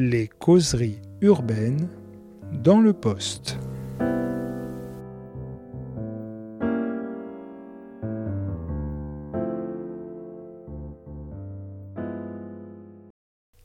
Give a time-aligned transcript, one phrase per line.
[0.00, 1.88] Les causeries urbaines
[2.52, 3.58] dans le poste.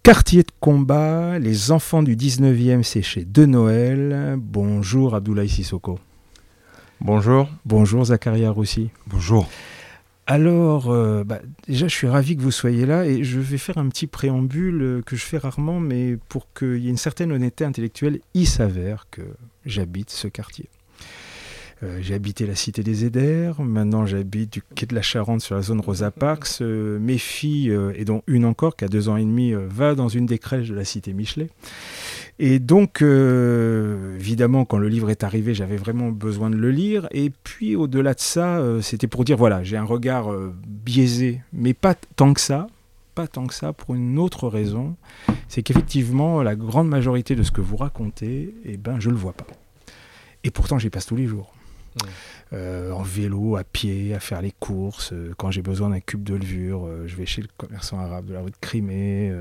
[0.02, 4.36] Quartier de combat, les enfants du 19e, c'est chez De Noël.
[4.40, 6.00] Bonjour Abdoulaye Sissoko.
[7.00, 7.48] Bonjour.
[7.64, 8.90] Bonjour Zakaria Roussi.
[9.06, 9.48] Bonjour.
[10.26, 13.78] Alors, euh, bah, déjà, je suis ravi que vous soyez là et je vais faire
[13.78, 17.32] un petit préambule euh, que je fais rarement, mais pour qu'il y ait une certaine
[17.34, 19.22] honnêteté intellectuelle, il s'avère que
[19.66, 20.70] j'habite ce quartier.
[21.84, 25.56] Euh, j'ai habité la cité des Éders, maintenant j'habite du quai de la Charente sur
[25.56, 26.62] la zone Rosa Parks.
[26.62, 30.26] Mes filles, et dont une encore qui a deux ans et demi, va dans une
[30.26, 31.50] des crèches de la cité Michelet.
[32.40, 37.08] Et donc, évidemment, quand le livre est arrivé, j'avais vraiment besoin de le lire.
[37.12, 40.30] Et puis, au-delà de ça, c'était pour dire, voilà, j'ai un regard
[40.66, 42.68] biaisé, mais pas tant que ça,
[43.16, 44.96] pas tant que ça pour une autre raison,
[45.48, 49.20] c'est qu'effectivement, la grande majorité de ce que vous racontez, eh ben, je ne le
[49.20, 49.46] vois pas.
[50.44, 51.54] Et pourtant, j'y passe tous les jours.
[52.54, 55.12] Euh, en vélo, à pied, à faire les courses.
[55.12, 58.28] Euh, quand j'ai besoin d'un cube de levure, euh, je vais chez le commerçant arabe
[58.28, 59.34] de la rue de Crimée.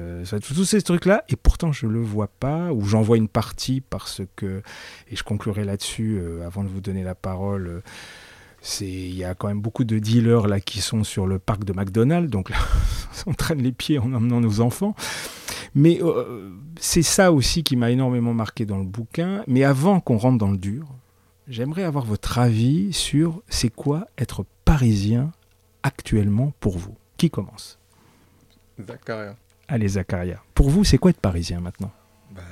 [0.42, 1.24] tous ces trucs-là.
[1.28, 2.72] Et pourtant, je ne le vois pas.
[2.72, 4.62] Ou j'en vois une partie parce que,
[5.10, 7.82] et je conclurai là-dessus avant de vous donner la parole.
[8.80, 11.72] il y a quand même beaucoup de dealers là qui sont sur le parc de
[11.72, 12.56] McDonald's, donc là,
[13.26, 14.94] on traîne les pieds en emmenant nos enfants.
[15.74, 16.00] Mais
[16.80, 19.42] c'est ça aussi qui m'a énormément marqué dans le bouquin.
[19.46, 20.86] Mais avant qu'on rentre dans le dur,
[21.52, 25.32] J'aimerais avoir votre avis sur c'est quoi être parisien
[25.82, 26.96] actuellement pour vous.
[27.18, 27.78] Qui commence?
[28.80, 29.36] Zacharia.
[29.68, 30.42] Allez, Zacharia.
[30.54, 31.92] Pour vous, c'est quoi être parisien maintenant?
[32.30, 32.42] Ben,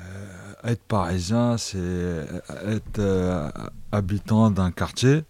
[0.64, 2.26] Être parisien, c'est
[2.66, 3.50] être euh,
[3.90, 5.24] habitant d'un quartier,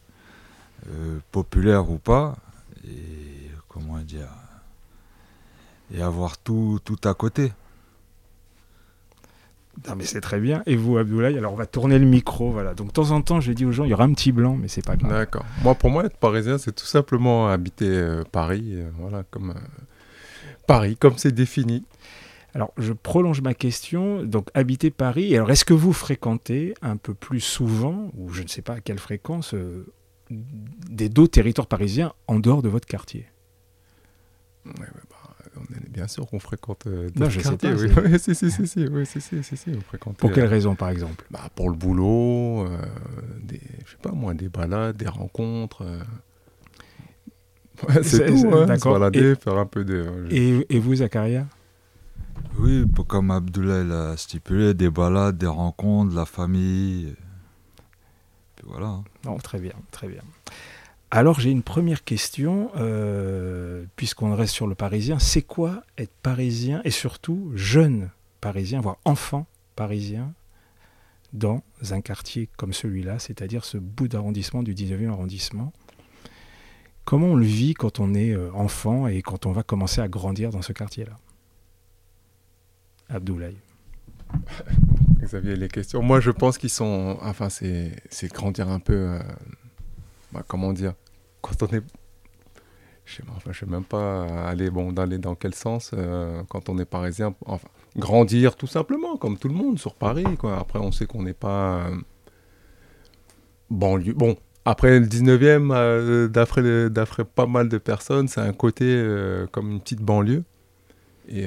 [0.89, 2.35] euh, populaire ou pas,
[2.85, 4.35] et comment dire,
[5.95, 7.53] et avoir tout, tout à côté.
[9.89, 10.63] Non mais c'est très bien.
[10.67, 12.75] Et vous, Abdoulaye Alors on va tourner le micro, voilà.
[12.75, 14.57] Donc de temps en temps, je dis aux gens, il y aura un petit blanc,
[14.61, 15.11] mais c'est pas grave.
[15.11, 15.45] D'accord.
[15.63, 19.61] Moi, pour moi, être parisien, c'est tout simplement habiter euh, Paris, euh, voilà, comme euh,
[20.67, 21.85] Paris, comme c'est défini.
[22.55, 24.23] Alors je prolonge ma question.
[24.25, 25.35] Donc habiter Paris.
[25.35, 28.81] Alors est-ce que vous fréquentez un peu plus souvent, ou je ne sais pas à
[28.81, 29.55] quelle fréquence,
[30.31, 33.27] des d'autres territoires parisiens en dehors de votre quartier?
[34.67, 34.73] Ouais,
[35.10, 35.10] bah,
[35.91, 37.77] bien sûr qu'on fréquente euh, non, je quartiers.
[37.77, 38.19] Sais pas, oui.
[38.19, 40.17] si, si, si, si, oui, si, si, si, si, on fréquente.
[40.17, 41.25] Pour quelles euh, raisons, par exemple?
[41.31, 42.79] bah, Pour le boulot, euh,
[43.43, 45.83] des, je sais pas moi, des balades, des rencontres.
[45.83, 46.01] Euh...
[47.89, 50.27] Ouais, c'est tout, hein, se balader, et, faire un peu de...
[50.31, 51.47] Et, et vous, Zakaria?
[52.59, 57.15] Oui, comme Abdoulaye l'a stipulé, des balades, des rencontres, la famille.
[58.57, 58.87] Puis voilà.
[58.87, 59.05] Hein.
[59.25, 60.23] Non, très bien, très bien.
[61.13, 65.19] Alors j'ai une première question, euh, puisqu'on reste sur le parisien.
[65.19, 68.11] C'est quoi être parisien et surtout jeune
[68.41, 70.33] parisien, voire enfant parisien,
[71.33, 75.73] dans un quartier comme celui-là, c'est-à-dire ce bout d'arrondissement du 19e arrondissement?
[77.05, 80.07] Comment on le vit quand on est euh, enfant et quand on va commencer à
[80.07, 81.19] grandir dans ce quartier-là?
[83.09, 83.57] Abdoulaye.
[85.21, 86.03] Xavier, les questions.
[86.03, 87.19] Moi, je pense qu'ils sont.
[87.23, 87.93] Enfin, c'est
[88.33, 88.95] grandir un peu.
[88.95, 89.21] Euh,
[90.33, 90.95] bah, comment dire,
[91.41, 91.83] quand on est.
[93.05, 96.85] Je enfin, sais même pas aller, bon, d'aller dans quel sens euh, quand on est
[96.85, 97.35] parisien.
[97.45, 100.37] Enfin, grandir tout simplement, comme tout le monde sur Paris.
[100.39, 100.57] Quoi.
[100.59, 101.87] Après, on sait qu'on n'est pas.
[101.87, 101.97] Euh,
[103.69, 104.13] banlieue.
[104.13, 106.29] Bon, après le 19e, euh,
[106.89, 109.05] d'après pas mal de personnes, c'est un côté
[109.51, 110.45] comme une petite banlieue.
[111.29, 111.47] Et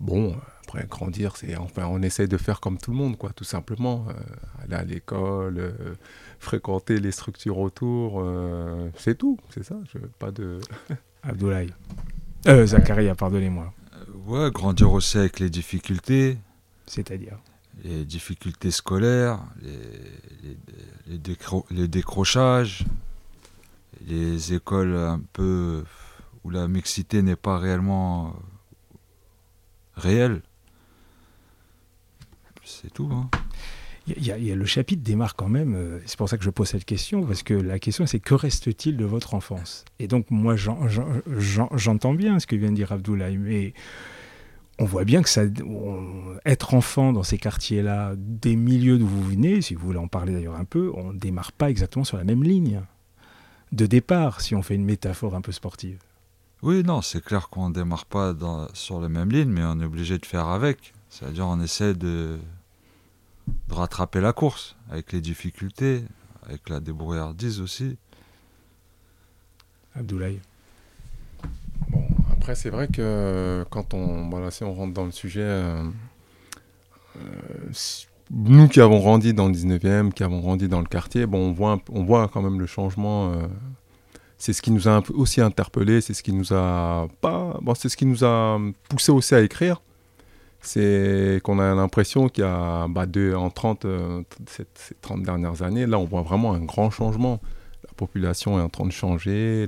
[0.00, 3.44] bon, après, grandir, c'est enfin, on essaie de faire comme tout le monde, quoi, tout
[3.44, 4.06] simplement.
[4.62, 5.72] aller à l'école,
[6.44, 9.76] fréquenter les structures autour, euh, c'est tout, c'est ça.
[9.92, 10.60] Je, pas de.
[11.22, 11.72] Abdoulaye.
[12.46, 13.72] Euh, Zacharia, pardonnez-moi.
[13.94, 16.38] Euh, ouais, grandir aussi avec les difficultés.
[16.86, 17.38] C'est-à-dire
[17.82, 20.56] Les difficultés scolaires, les,
[21.08, 21.18] les,
[21.70, 22.84] les, décrochages,
[24.06, 25.82] les écoles un peu
[26.44, 28.36] où la mixité n'est pas réellement
[29.94, 30.42] réelle.
[32.64, 33.10] C'est tout.
[33.12, 33.28] Hein.
[34.06, 36.84] Y, a, le chapitre démarre quand même, euh, c'est pour ça que je pose cette
[36.84, 39.86] question, parce que la question c'est que reste-t-il de votre enfance?
[39.98, 43.72] Et donc moi j'entends bien ce que vient de dire Abdoulaye, mais
[44.78, 45.44] on voit bien que ça,
[46.44, 50.34] être enfant dans ces quartiers-là, des milieux d'où vous venez, si vous voulez en parler
[50.34, 52.82] d'ailleurs un peu, on ne démarre pas exactement sur la même ligne
[53.72, 55.98] de départ, si on fait une métaphore un peu sportive.
[56.64, 59.82] Oui, non, c'est clair qu'on ne démarre pas dans, sur la même ligne, mais on
[59.82, 60.94] est obligé de faire avec.
[61.10, 62.38] C'est-à-dire on essaie de,
[63.68, 66.04] de rattraper la course avec les difficultés,
[66.46, 67.98] avec la débrouillardise aussi.
[69.94, 70.40] Abdoulaye.
[71.90, 72.02] Bon,
[72.32, 75.84] après, c'est vrai que quand on, voilà, si on rentre dans le sujet, euh,
[78.30, 81.52] nous qui avons grandi dans le 19e, qui avons grandi dans le quartier, bon, on
[81.52, 83.34] voit, on voit quand même le changement.
[83.34, 83.46] Euh,
[84.44, 87.88] c'est ce qui nous a aussi interpellé, c'est ce qui nous a pas, bon, c'est
[87.88, 88.60] ce qui nous a
[88.90, 89.80] poussé aussi à écrire.
[90.60, 94.66] C'est qu'on a l'impression qu'il y a bah, deux, en 30, euh, ces,
[95.00, 97.40] 30 dernières années, là, on voit vraiment un grand changement.
[97.86, 99.64] La population est en train de changer,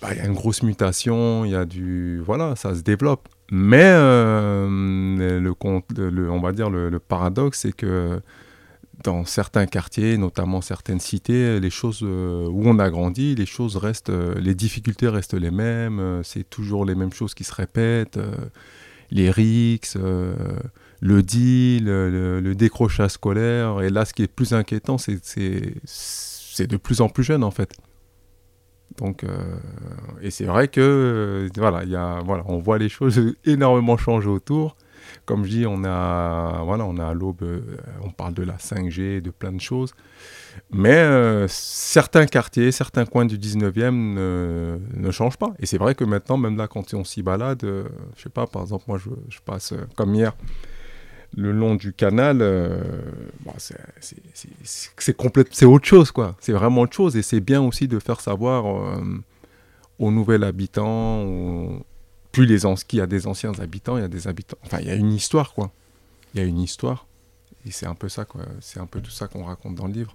[0.00, 3.28] bah, il y a une grosse mutation, il y a du, voilà, ça se développe.
[3.50, 4.66] Mais euh,
[5.18, 5.54] le,
[6.08, 8.22] le, on va dire le, paradoxe, c'est que
[9.02, 13.76] dans certains quartiers, notamment certaines cités, les choses euh, où on a grandi, les choses
[13.76, 16.22] restent, euh, les difficultés restent les mêmes.
[16.24, 18.18] c'est toujours les mêmes choses qui se répètent.
[19.10, 23.82] les rixes, le deal, le, décrochage scolaire.
[23.82, 27.76] Et là, ce qui est plus inquiétant, c'est de plus en plus jeune en fait.
[28.98, 29.56] Donc, euh,
[30.20, 34.28] et c'est vrai que euh, voilà, y a, voilà, on voit les choses énormément changer
[34.28, 34.76] autour.
[35.24, 37.60] Comme je dis, on a, voilà, on a à l'aube, euh,
[38.02, 39.94] on parle de la 5G, de plein de choses.
[40.70, 45.54] Mais certains quartiers, certains coins du 19e ne changent pas.
[45.58, 48.62] Et c'est vrai que maintenant, même là, quand on s'y balade, je sais pas, par
[48.62, 50.34] exemple, moi, je, passe comme hier
[51.36, 52.80] le long du canal, euh,
[53.58, 56.36] c'est autre chose, quoi.
[56.40, 57.16] C'est vraiment autre chose.
[57.16, 59.02] Et c'est bien aussi de faire savoir euh,
[59.98, 61.26] aux nouveaux habitants,
[62.32, 64.56] plus les qu'il y a des anciens habitants, il y a des habitants.
[64.64, 65.70] Enfin, il y a une histoire, quoi.
[66.34, 67.06] Il y a une histoire.
[67.66, 68.42] Et c'est un peu ça, quoi.
[68.60, 70.14] C'est un peu tout ça qu'on raconte dans le livre.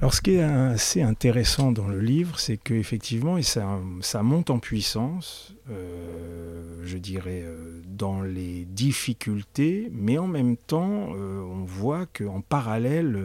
[0.00, 4.48] Alors ce qui est assez intéressant dans le livre, c'est qu'effectivement, et ça, ça, monte
[4.48, 11.64] en puissance, euh, je dirais, euh, dans les difficultés, mais en même temps, euh, on
[11.64, 13.22] voit qu'en parallèle,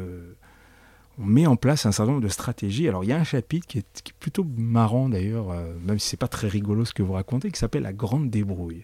[1.17, 2.87] on met en place un certain nombre de stratégies.
[2.87, 5.47] Alors il y a un chapitre qui est, plutôt marrant d'ailleurs,
[5.85, 8.81] même si c'est pas très rigolo ce que vous racontez, qui s'appelle La Grande Débrouille.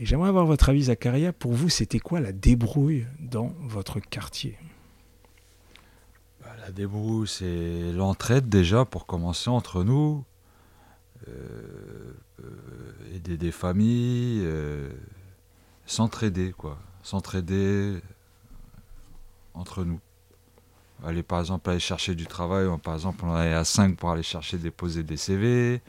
[0.00, 1.32] Et j'aimerais avoir votre avis, Zacharia.
[1.32, 4.56] Pour vous, c'était quoi la débrouille dans votre quartier?
[6.60, 10.22] La débrouille, c'est l'entraide déjà pour commencer entre nous,
[11.26, 12.12] euh,
[12.44, 14.90] euh, aider des familles, euh,
[15.86, 18.00] s'entraider quoi, s'entraider
[19.54, 19.98] entre nous.
[21.04, 24.22] Aller par exemple aller chercher du travail, par exemple on allait à 5 pour aller
[24.22, 25.80] chercher déposer des CV.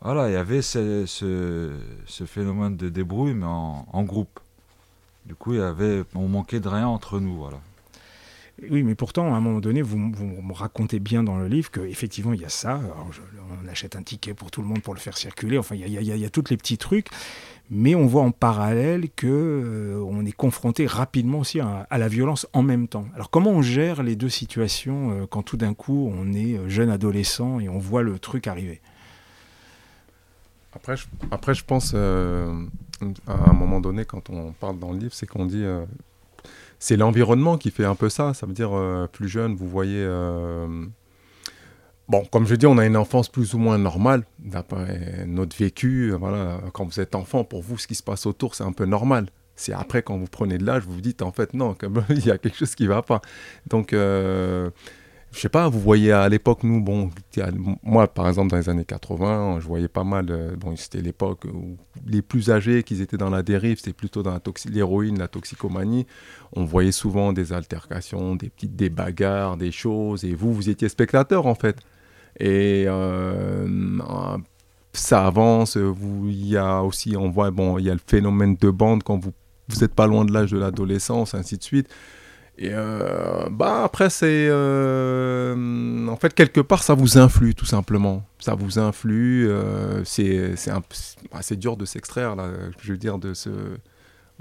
[0.00, 4.40] Voilà, il y avait ce, ce, phénomène de débrouille mais en, groupe.
[5.26, 7.60] Du coup, il y avait, on manquait de rien entre nous, voilà.
[8.68, 12.32] Oui, mais pourtant, à un moment donné, vous, me racontez bien dans le livre qu'effectivement,
[12.32, 12.80] il y a ça.
[13.62, 15.56] on achète un ticket pour tout le monde pour le faire circuler.
[15.56, 17.06] Enfin, il y a, il y a, tous les petits trucs.
[17.70, 22.46] Mais on voit en parallèle que euh, on est confronté rapidement aussi à, la violence
[22.52, 23.06] en même temps.
[23.14, 26.68] Alors, comment on gère les deux situations euh, quand tout d'un coup, on est euh,
[26.68, 28.80] jeune adolescent et on voit le truc arriver?
[30.74, 35.12] Après je, après, je pense, à un moment donné, quand on parle dans le livre,
[35.12, 35.64] c'est qu'on dit
[36.82, 38.34] c'est l'environnement qui fait un peu ça.
[38.34, 40.04] Ça veut dire, euh, plus jeune, vous voyez.
[42.12, 46.10] Bon, comme je dis, on a une enfance plus ou moins normale, d'après notre vécu.
[46.10, 48.84] Voilà, quand vous êtes enfant, pour vous, ce qui se passe autour, c'est un peu
[48.84, 49.30] normal.
[49.56, 51.74] C'est après, quand vous prenez de l'âge, vous vous dites, en fait, non,
[52.10, 53.22] il y a quelque chose qui ne va pas.
[53.66, 54.68] Donc, euh,
[55.32, 57.10] je sais pas, vous voyez à l'époque, nous, bon,
[57.82, 61.46] moi par exemple dans les années 80, je voyais pas mal, euh, bon, c'était l'époque
[61.46, 64.38] où les plus âgés qui étaient dans la dérive, c'était plutôt dans
[64.68, 66.06] l'héroïne, la, toxicomanie.
[66.52, 70.90] On voyait souvent des altercations, des petites des bagarres, des choses, et vous, vous étiez
[70.90, 71.78] spectateur en fait.
[72.38, 73.98] Et euh,
[74.92, 78.70] ça avance, il y a aussi, on voit, bon, il y a le phénomène de
[78.70, 79.32] bande quand vous
[79.68, 81.88] vous pas loin de l'âge de l'adolescence, ainsi de suite.
[82.58, 88.24] Et euh, bah après c'est euh, en fait quelque part ça vous influe tout simplement.
[88.38, 89.48] Ça vous influe.
[89.48, 90.70] Euh, c'est c'est
[91.32, 92.50] assez dur de s'extraire là.
[92.82, 93.50] Je veux dire de ce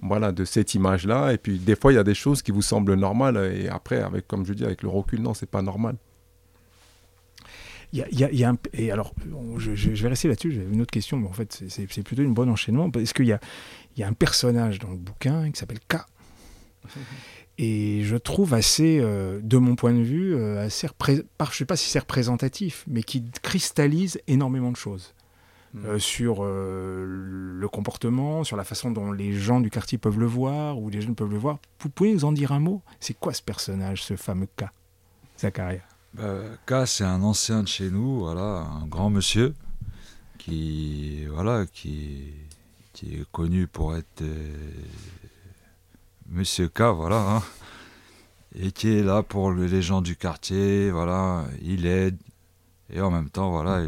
[0.01, 1.31] voilà de cette image là.
[1.31, 4.01] Et puis des fois il y a des choses qui vous semblent normales et après
[4.01, 5.95] avec comme je dis avec le recul non c'est pas normal.
[7.93, 9.13] Il y a, y a un, et alors,
[9.57, 10.53] je, je, vais rester là-dessus.
[10.53, 12.89] J'ai une autre question, mais en fait, c'est plutôt une bonne enchaînement.
[12.89, 13.39] Parce qu'il y a,
[13.97, 15.97] y a un personnage dans le bouquin qui s'appelle K?
[17.57, 21.65] et je trouve assez, euh, de mon point de vue, euh, assez je ne sais
[21.65, 25.13] pas si c'est représentatif, mais qui cristallise énormément de choses.
[25.73, 25.85] Hmm.
[25.85, 30.79] Euh, sur le comportement, sur la façon dont les gens du quartier peuvent le voir,
[30.79, 31.59] ou les jeunes peuvent le voir.
[31.81, 32.81] Vous pouvez nous en dire un mot?
[32.99, 34.65] C'est quoi ce personnage, ce fameux K?
[35.37, 39.55] Zacharia bah, K, c'est un ancien de chez nous, voilà, un grand monsieur,
[40.37, 42.33] qui, voilà, qui,
[43.03, 44.23] est connu pour être
[46.29, 47.43] Monsieur K, voilà, hein,
[48.55, 52.17] et qui est là pour les gens du quartier, voilà, il aide,
[52.89, 53.83] et en même temps, voilà,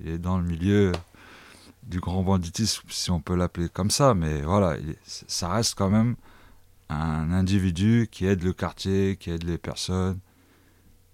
[0.00, 0.92] il est, dans le milieu
[1.84, 4.76] du grand banditisme, si on peut l'appeler comme ça, mais voilà,
[5.06, 6.16] ça reste quand même
[6.88, 10.18] un individu qui aide le quartier, qui aide les personnes,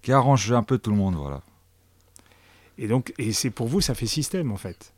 [0.01, 1.41] qui arrange un peu tout le monde, voilà.
[2.77, 4.93] Et donc, et c'est pour vous, ça fait système en fait.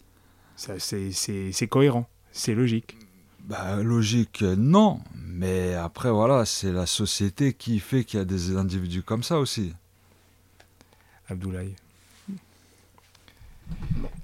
[0.56, 2.98] Ça, c'est, c'est, c'est cohérent, c'est logique.
[3.46, 5.02] Bah, logique, non.
[5.16, 9.40] Mais après, voilà, c'est la société qui fait qu'il y a des individus comme ça
[9.40, 9.74] aussi.
[11.28, 11.74] Abdoulaye.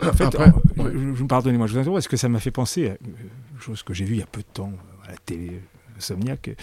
[0.04, 0.92] En fait, Après, en- ouais.
[0.94, 3.82] je- je- pardonnez-moi, je vous interromps, parce que ça m'a fait penser à une chose
[3.82, 5.60] que j'ai vue il y a peu de temps euh, à la télé, euh,
[5.98, 6.54] Insomniac, euh,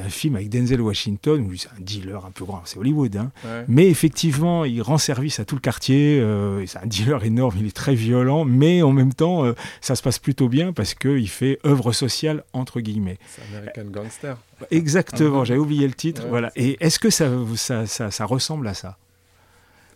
[0.00, 3.32] un film avec Denzel Washington, où c'est un dealer un peu grand, c'est Hollywood, hein.
[3.44, 3.64] Ouais.
[3.66, 7.66] mais effectivement, il rend service à tout le quartier, euh, c'est un dealer énorme, il
[7.66, 11.28] est très violent, mais en même temps, euh, ça se passe plutôt bien parce qu'il
[11.28, 13.18] fait œuvre sociale, entre guillemets.
[13.28, 14.36] C'est American Gangster.
[14.70, 16.22] Exactement, Ah, j'avais oublié le titre.
[16.24, 16.52] Ouais, voilà.
[16.54, 18.98] Et est-ce que ça, ça, ça, ça ressemble à ça?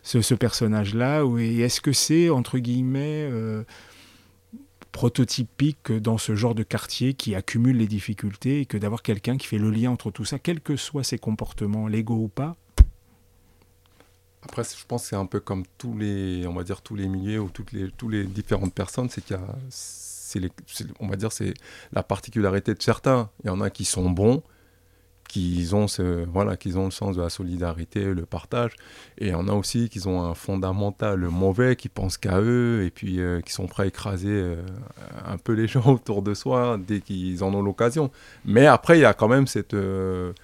[0.04, 3.62] Ce, ce personnage-là ou et Est-ce que c'est, entre guillemets, euh,
[4.92, 9.46] prototypique dans ce genre de quartier qui accumule les difficultés et que d'avoir quelqu'un qui
[9.46, 12.56] fait le lien entre tout ça, quels que soient ses comportements, légaux ou pas
[14.42, 17.08] Après, je pense que c'est un peu comme tous les, on va dire tous les
[17.08, 19.56] milieux ou toutes les, tous les différentes personnes, c'est qu'il y a,
[21.00, 21.54] on va dire, c'est
[21.92, 23.30] la particularité de certains.
[23.44, 24.42] Il y en a qui sont bons,
[25.32, 28.72] qui ont ce, voilà, qui ont le sens de la solidarité, le partage,
[29.16, 32.82] et il y en a aussi qui ont un fondamental mauvais, qui pensent qu'à eux
[32.84, 34.56] et puis euh, qui sont prêts à écraser euh,
[35.24, 38.10] un peu les gens autour de soi dès qu'ils en ont l'occasion.
[38.44, 40.34] Mais après, il y a quand même cette euh,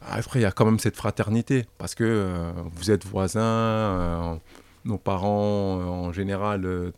[0.00, 4.38] après, il y a quand même cette fraternité, parce que euh, vous êtes voisins,
[4.84, 6.92] nos parents, en général,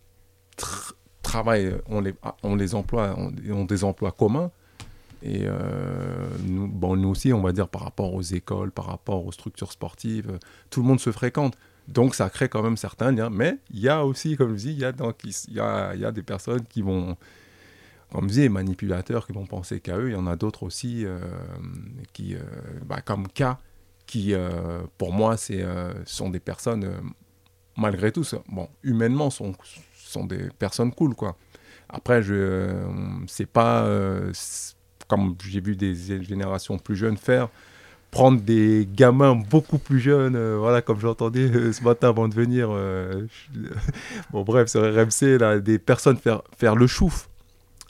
[1.88, 4.50] on les, on les emploie, on, ont des emplois communs.
[5.22, 9.24] Et euh, nous, bon, nous aussi, on va dire, par rapport aux écoles, par rapport
[9.24, 10.38] aux structures sportives, euh,
[10.68, 11.56] tout le monde se fréquente.
[11.86, 13.30] Donc, ça crée quand même certains liens.
[13.30, 16.64] Mais il y a aussi, comme je dis, il y, a y, a, des personnes
[16.64, 17.16] qui vont,
[18.10, 20.08] comme je dis, manipulateurs qui vont penser qu'à eux.
[20.08, 21.18] Il y en a d'autres aussi euh,
[22.12, 22.34] qui,
[22.84, 23.44] bah, comme K,
[24.06, 24.34] qui,
[24.98, 25.64] pour moi, c'est,
[26.04, 26.88] sont des personnes,
[27.76, 29.54] malgré tout, bon, humainement, sont,
[29.94, 31.36] sont des personnes cool, quoi.
[31.88, 32.70] Après, je,
[33.26, 33.86] c'est pas,
[35.12, 37.48] comme j'ai vu des générations plus jeunes faire,
[38.10, 42.34] prendre des gamins beaucoup plus jeunes, euh, voilà, comme j'entendais euh, ce matin avant de
[42.34, 42.68] venir.
[42.70, 43.60] euh, je-
[44.32, 47.28] bon, bref, sur RMC, là, des personnes faire, faire le chouf,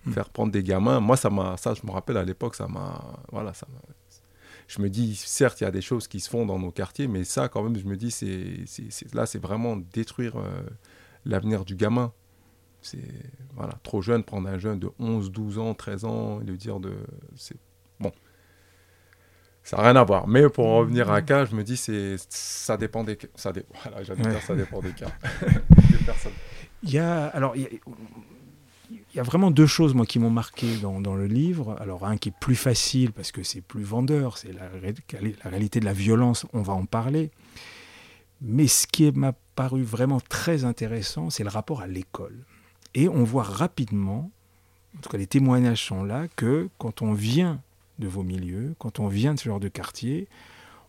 [0.04, 0.12] Mm.
[0.14, 0.98] faire prendre des gamins.
[0.98, 3.00] Moi, ça m'a, ça, je me rappelle à l'époque, ça m'a,
[3.30, 3.68] voilà, ça.
[4.66, 7.06] Je me dis, certes, il y a des choses qui se font dans nos quartiers,
[7.06, 10.62] mais ça, quand même, je me dis, c'est- là, c'est vraiment détruire euh,
[11.24, 12.10] l'avenir du gamin.
[12.82, 12.98] C'est
[13.54, 16.80] voilà, trop jeune, prendre un jeune de 11, 12 ans, 13 ans, et lui dire
[16.80, 16.92] de.
[17.36, 17.56] C'est
[18.00, 18.12] bon.
[19.62, 20.26] Ça n'a rien à voir.
[20.26, 23.28] Mais pour en revenir à un cas, je me dis, c'est, ça dépend des cas.
[23.36, 24.30] Ça dé- voilà, j'allais Ouais.
[24.32, 25.12] dire, ça dépend des cas.
[25.90, 26.32] des personnes.
[26.82, 27.68] Il y a, alors, il y a,
[28.90, 31.76] il y a vraiment deux choses, moi, qui m'ont marqué dans, dans le livre.
[31.80, 34.94] Alors, un qui est plus facile parce que c'est plus vendeur, c'est la, ré-
[35.44, 37.30] la réalité de la violence, on va en parler.
[38.40, 42.44] Mais ce qui m'a paru vraiment très intéressant, c'est le rapport à l'école.
[42.94, 44.30] Et on voit rapidement,
[44.96, 47.60] en tout cas les témoignages sont là, que quand on vient
[47.98, 50.28] de vos milieux, quand on vient de ce genre de quartier,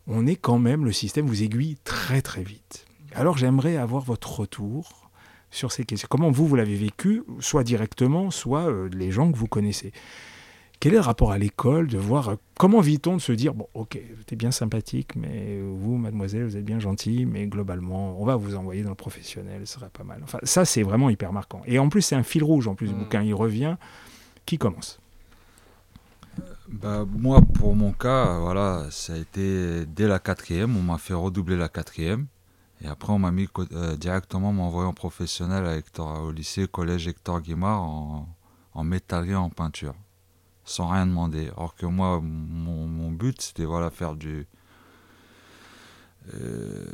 [0.07, 2.85] on est quand même, le système vous aiguille très très vite.
[3.15, 5.09] Alors j'aimerais avoir votre retour
[5.51, 6.07] sur ces questions.
[6.09, 9.93] Comment vous, vous l'avez vécu, soit directement, soit euh, les gens que vous connaissez?
[10.79, 13.67] Quel est le rapport à l'école de voir euh, comment vit-on de se dire bon,
[13.73, 18.35] ok, t'es bien sympathique, mais vous, mademoiselle, vous êtes bien gentille, mais globalement, on va
[18.35, 20.19] vous envoyer dans le professionnel, ce serait pas mal.
[20.23, 21.61] Enfin, ça, c'est vraiment hyper marquant.
[21.65, 22.99] Et en plus, c'est un fil rouge en plus du Mm.
[22.99, 23.21] bouquin.
[23.23, 23.77] Il revient.
[24.45, 24.99] Qui commence?
[26.67, 31.13] Bah, moi, pour mon cas, voilà, ça a été dès la quatrième, on m'a fait
[31.13, 32.25] redoubler la quatrième.
[32.81, 37.07] Et après, on m'a mis euh, directement, envoyé en professionnel à Hector, au lycée, collège
[37.07, 38.27] Hector Guimard, en,
[38.73, 39.93] en métallerie, en peinture,
[40.65, 41.49] sans rien demander.
[41.57, 44.47] Alors que moi, mon, but, c'était voilà, faire du.
[46.33, 46.85] euh,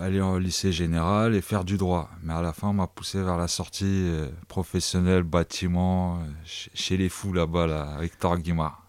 [0.00, 2.08] aller au lycée général et faire du droit.
[2.22, 6.96] Mais à la fin, on m'a poussé vers la sortie euh, professionnelle, bâtiment, euh, chez,
[6.96, 8.85] les fous là-bas, là, Hector Guimard.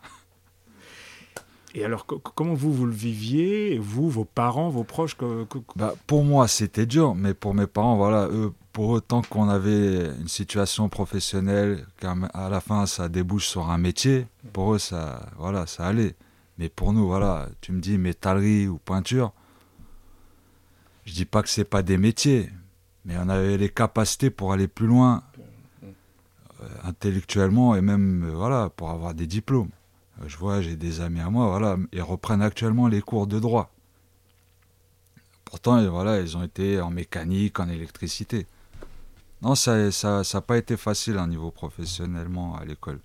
[1.80, 5.94] Et alors, co- comment vous, vous le viviez Vous, vos parents, vos proches co- Bah,
[6.08, 10.28] pour moi, c'était dur, mais pour mes parents, voilà, eux, pour autant qu'on avait une
[10.28, 12.16] situation professionnelle, qu'à
[12.50, 16.16] la fin, ça débouche sur un métier, pour eux, ça, voilà, ça allait.
[16.58, 19.32] Mais pour nous, voilà, tu me dis métallerie ou peinture,
[21.06, 22.50] je dis pas que c'est pas des métiers,
[23.06, 25.22] mais on avait les capacités pour aller plus loin,
[26.64, 29.70] euh, intellectuellement et même, euh, voilà, pour avoir des diplômes.
[30.22, 33.40] Euh, Je vois, j'ai des amis à moi, voilà, ils reprennent actuellement les cours de
[33.40, 33.72] droit.
[35.46, 38.48] Pourtant, voilà, ils ont été en mécanique, en électricité.
[39.42, 43.00] Non, ça n'a ça, pas été facile à niveau professionnellement à l'école.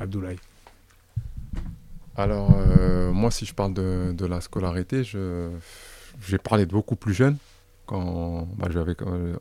[0.00, 0.38] Abdoulaye
[2.16, 5.50] Alors, euh, moi, si je parle de, de la scolarité, je,
[6.26, 7.36] j'ai parlé de beaucoup plus jeune.
[7.86, 9.36] Quand bah, euh,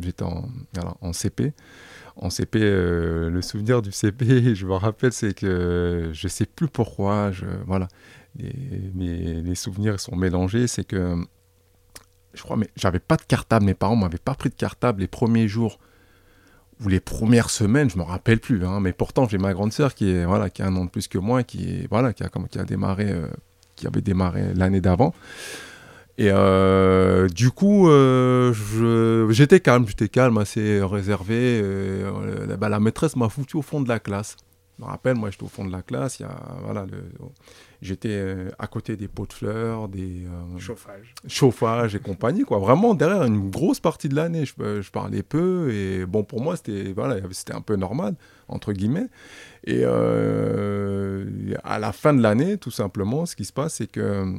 [0.00, 0.48] j'étais en,
[1.00, 1.52] en, CP.
[2.20, 7.30] En CP, le souvenir du CP, je me rappelle, c'est que je sais plus pourquoi.
[7.30, 7.88] Je, voilà,
[8.36, 10.66] les, souvenirs sont mélangés.
[10.66, 11.16] C'est que
[12.34, 13.64] je crois, mais j'avais pas de cartable.
[13.64, 15.78] Mes parents m'avaient pas pris de cartable les premiers jours
[16.84, 18.64] ou les premières semaines, je me rappelle plus.
[18.64, 21.18] Hein, mais pourtant, j'ai ma grande sœur qui voilà, a un an de plus que
[21.18, 23.26] moi, qui voilà, qui a comme qui a démarré, euh,
[23.74, 25.14] qui avait démarré l'année d'avant.
[26.18, 28.52] Et euh, du coup, euh,
[29.30, 31.62] j'étais calme, j'étais calme, assez réservé.
[32.58, 34.36] Bah, la maîtresse m'a foutu au fond de la classe.
[34.78, 36.20] Je me rappelle, moi, j'étais au fond de la classe.
[36.20, 36.86] Il y a, voilà,
[37.82, 42.58] j'étais euh, à côté des pots de fleurs, des euh, chauffage, chauffage et compagnie, quoi.
[42.58, 46.40] Vraiment derrière une grosse partie de l'année, je, euh, je, parlais peu et bon pour
[46.40, 48.14] moi c'était voilà, c'était un peu normal
[48.46, 49.08] entre guillemets.
[49.64, 54.32] Et à la fin de l'année, tout simplement, ce qui se passe, c'est que euh,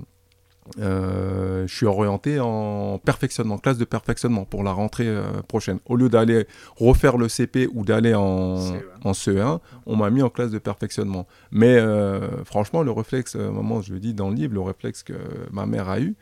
[0.78, 5.80] je suis orienté en perfectionnement, classe de perfectionnement pour la rentrée euh, prochaine.
[5.86, 6.46] Au lieu d'aller
[6.76, 8.82] refaire le CP ou d'aller en, CE1.
[9.04, 11.28] en CE1, on m'a mis en classe de perfectionnement.
[11.52, 15.14] Mais euh, franchement, le réflexe, moment je le dis dans le livre, le réflexe que
[15.52, 16.16] ma mère a eu,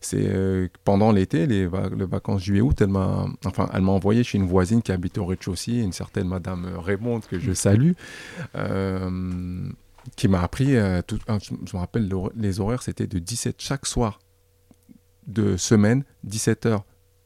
[0.00, 4.82] c'est pendant l'été, les, vacances juillet-août, elle m'a enfin, elle m'a envoyé chez une voisine
[4.82, 7.92] qui habite au rez-de-chaussée, une certaine Madame Raymond que je salue
[10.14, 13.86] qui m'a appris, euh, tout, ah, je, me rappelle, les horaires, c'était de 17 chaque
[13.86, 14.20] soir
[15.26, 16.82] de semaine, 17h,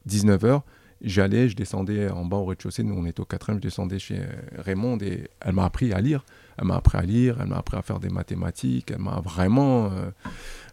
[0.07, 0.61] 19h.
[1.03, 4.19] J'allais, je descendais en bas au rez-de-chaussée, nous on était au 4 je descendais chez
[4.19, 4.27] euh,
[4.59, 6.23] Raymond et elle m'a appris à lire.
[6.59, 9.85] Elle m'a appris à lire, elle m'a appris à faire des mathématiques, elle m'a vraiment...
[9.85, 10.11] Euh,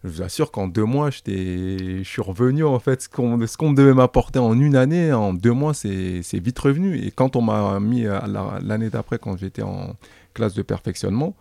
[0.05, 3.03] je vous assure qu'en deux mois, je suis revenu en fait.
[3.03, 6.99] Ce qu'on qu'on devait m'apporter en une année, en deux mois, c'est vite revenu.
[6.99, 8.05] Et quand on m'a mis
[8.63, 9.97] l'année d'après, quand j'étais en
[10.35, 11.35] classe de perfectionnement,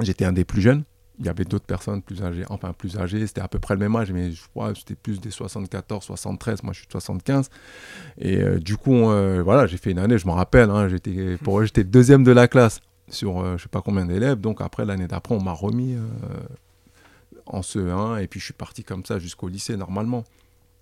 [0.00, 0.84] J'étais un des plus jeunes.
[1.20, 3.80] Il y avait d'autres personnes plus âgées, enfin plus âgées, c'était à peu près le
[3.80, 6.92] même âge, mais je crois que c'était plus des 74, 73, moi je suis de
[6.92, 7.50] 75.
[8.18, 11.36] Et euh, du coup, euh, voilà, j'ai fait une année, je me rappelle, hein, j'étais,
[11.38, 14.60] pour j'étais deuxième de la classe sur je euh, je sais pas combien d'élèves, donc
[14.60, 15.96] après l'année d'après, on m'a remis
[17.46, 20.22] en CE1, et puis je suis parti comme ça jusqu'au lycée normalement.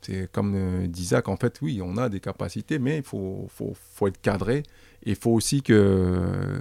[0.03, 3.73] C'est comme dit Zach, en fait, oui, on a des capacités, mais il faut, faut,
[3.95, 4.59] faut, être cadré,
[5.03, 6.61] et il faut aussi que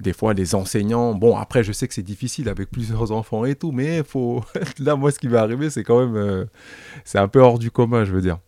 [0.00, 3.54] des fois les enseignants, bon après je sais que c'est difficile avec plusieurs enfants et
[3.54, 4.44] tout, mais faut
[4.78, 6.44] là moi ce qui va arriver c'est quand même euh,
[7.04, 8.38] c'est un peu hors du commun je veux dire.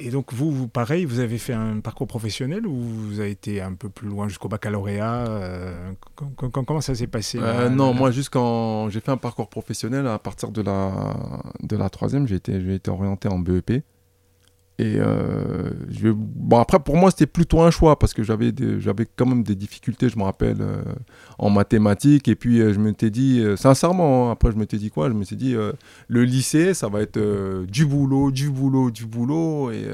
[0.00, 3.60] Et donc vous, vous, pareil, vous avez fait un parcours professionnel ou vous avez été
[3.60, 8.88] un peu plus loin jusqu'au baccalauréat euh, Comment ça s'est passé euh, Non, moi jusqu'en
[8.90, 11.16] j'ai fait un parcours professionnel à partir de la
[11.62, 13.82] de la troisième, j'ai été j'ai été orienté en BEP.
[14.80, 15.72] Et euh,
[16.14, 19.56] bon, après, pour moi, c'était plutôt un choix parce que j'avais, j'avais quand même des
[19.56, 20.82] difficultés, je me rappelle, euh,
[21.38, 22.28] en mathématiques.
[22.28, 25.08] Et puis, euh, je m'étais dit, sincèrement, hein, après, je m'étais dit quoi?
[25.08, 25.56] Je me suis dit,
[26.06, 27.18] le lycée, ça va être
[27.66, 29.72] du boulot, du boulot, du boulot.
[29.72, 29.84] Et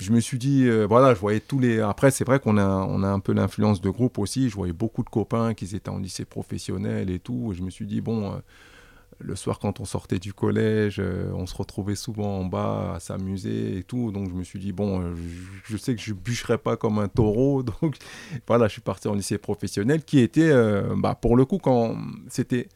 [0.00, 1.78] je me suis dit, voilà, je voyais tous les.
[1.78, 4.48] Après, c'est vrai qu'on a, on a un peu l'influence de groupe aussi.
[4.48, 7.52] Je voyais beaucoup de copains qui étaient en lycée professionnel et tout.
[7.52, 8.32] Et je me suis dit, bon
[9.20, 13.00] le soir quand on sortait du collège, euh, on se retrouvait souvent en bas à
[13.00, 14.12] s'amuser et tout.
[14.12, 15.14] Donc je me suis dit, bon, euh,
[15.64, 17.62] je, sais que je bûcherai pas comme un taureau.
[17.82, 17.96] Donc
[18.46, 21.96] voilà, je suis parti en lycée professionnel qui était, euh, bah, pour le coup, quand
[22.28, 22.68] c'était...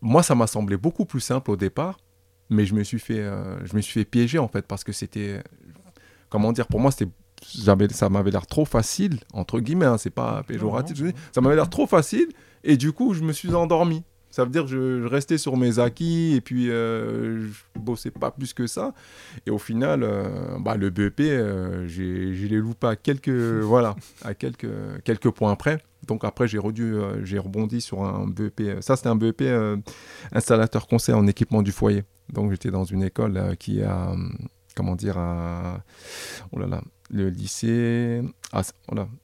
[0.00, 2.00] Moi, ça m'a semblé beaucoup plus simple au départ,
[2.50, 3.22] mais je me suis fait,
[3.62, 5.40] je me suis fait piéger en fait parce que c'était...
[6.28, 7.08] Comment dire, pour moi, c'était
[7.90, 11.86] ça m'avait l'air trop facile, entre guillemets, hein, c'est pas péjoratif, ça m'avait l'air trop
[11.86, 12.28] facile,
[12.64, 14.04] et du coup, je me suis endormi.
[14.32, 18.30] Ça veut dire que je, restais sur mes acquis et puis euh, je bossais pas
[18.30, 18.94] plus que ça.
[19.46, 23.28] Et au final, euh, bah, le BEP, euh, j'ai je l'ai loupé à quelques,
[23.62, 24.66] voilà, à quelques,
[25.04, 25.82] quelques points près.
[26.06, 26.58] Donc après, j'ai
[27.22, 28.80] j'ai rebondi sur un BEP.
[28.80, 29.44] Ça, c'était un BEP
[30.32, 32.02] installateur conseil en équipement du foyer.
[32.32, 34.14] Donc j'étais dans une école qui a,
[34.74, 35.16] comment dire,
[36.52, 38.62] oh là là, le lycée, ah,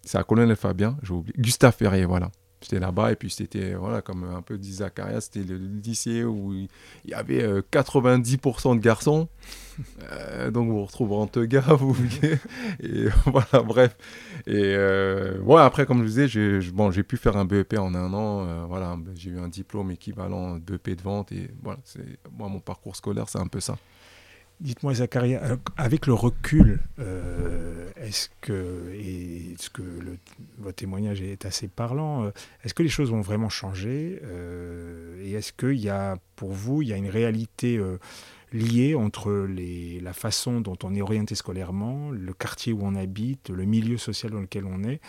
[0.05, 2.31] c'est à Colonel Fabien, j'ai oublié, Gustave Ferrier, voilà.
[2.61, 6.53] J'étais là-bas et puis c'était voilà comme un peu dit Zacharias, c'était le lycée où
[6.53, 6.69] il
[7.07, 9.29] y avait 90% euh, de garçons.
[10.11, 11.97] Euh, donc vous retrouvez entre gars, vous
[12.81, 13.97] et voilà bref.
[14.49, 17.95] Et euh, ouais après comme je disais, j'ai bon j'ai pu faire un BEP en
[17.95, 18.67] un an.
[18.67, 22.97] voilà j'ai eu un diplôme équivalent BEP de vente et voilà c'est moi mon parcours
[22.97, 23.79] scolaire c'est un peu ça.
[24.61, 29.83] Dites-moi, Zacharia, euh, avec le recul, euh, est-ce que, et ce que
[30.59, 32.31] votre témoignage est assez parlant, euh,
[32.65, 34.21] est-ce que les choses ont vraiment changé
[35.23, 37.81] Et est-ce qu'il y a, pour vous, il y a une réalité
[38.53, 43.65] liée entre la façon dont on est orienté scolairement, le quartier où on habite, le
[43.65, 45.01] milieu social dans lequel on est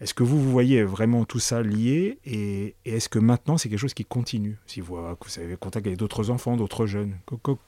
[0.00, 3.78] Est-ce que vous, vous voyez vraiment tout ça lié et, est-ce que maintenant c'est quelque
[3.78, 7.16] chose qui continue Si vous, vous avez contact avec d'autres enfants, d'autres jeunes,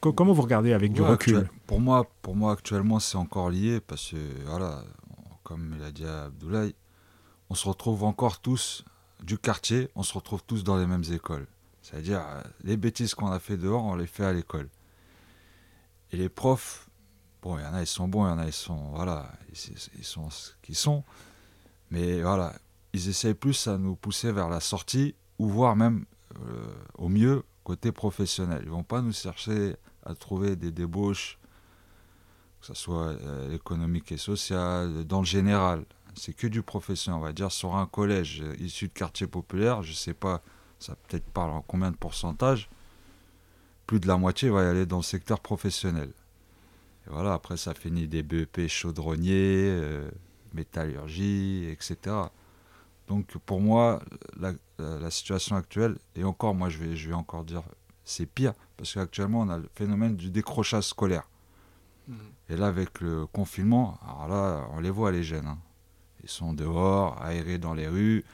[0.01, 1.49] comment vous regardez avec du recul?
[1.67, 4.83] Pour moi, pour moi actuellement c'est encore lié parce que voilà,
[5.45, 6.75] comme il a dit Abdoulaye,
[7.49, 8.85] on se retrouve encore tous
[9.23, 11.47] du quartier, on se retrouve tous dans les mêmes écoles.
[11.83, 12.23] C'est-à-dire
[12.65, 14.69] les bêtises qu'on a fait dehors, on les fait à l'école.
[16.11, 16.89] Et les profs,
[17.43, 19.31] bon, il y en a ils sont bons, il y en a ils sont voilà,
[19.53, 21.05] ils, sont ce qu'ils sont.
[21.91, 22.55] Mais voilà,
[22.93, 26.05] ils essayent plus à nous pousser vers la sortie ou voire même
[26.37, 28.63] euh, au mieux côté professionnel.
[28.65, 31.39] Ils vont pas nous chercher à trouver des débauches,
[32.61, 35.85] que ce soit euh, économique et social, dans le général.
[36.15, 39.83] C'est que du professionnel, on va dire, sur un collège euh, issu de quartier populaire,
[39.83, 40.43] je sais pas,
[40.79, 42.71] ça peut-être parle en combien de pourcentage,
[43.87, 46.11] plus de la moitié va y aller dans le secteur professionnel.
[47.07, 50.09] Et voilà, après ça finit des BEP chaudronniers,
[50.55, 52.17] métallurgie, etc.
[53.09, 54.03] Donc pour moi,
[54.39, 57.63] la, situation actuelle, et encore moi je vais, je vais encore dire,
[58.05, 61.29] c'est pire, parce qu'actuellement on a le phénomène du décrochage scolaire.
[62.09, 62.15] Mmh.
[62.51, 65.59] Et là avec le confinement, alors là on les voit les jeunes, hein.
[66.23, 68.25] ils sont dehors, aérés dans les rues,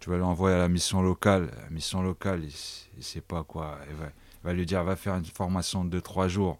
[0.00, 2.52] tu vas l'envoyer à la mission locale, la mission locale il,
[2.96, 3.96] ne sait pas quoi, il
[4.42, 6.58] va, lui dire va faire une formation de 2-3 jours.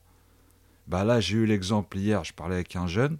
[0.87, 3.18] Bah là j'ai eu l'exemple hier, je parlais avec un jeune,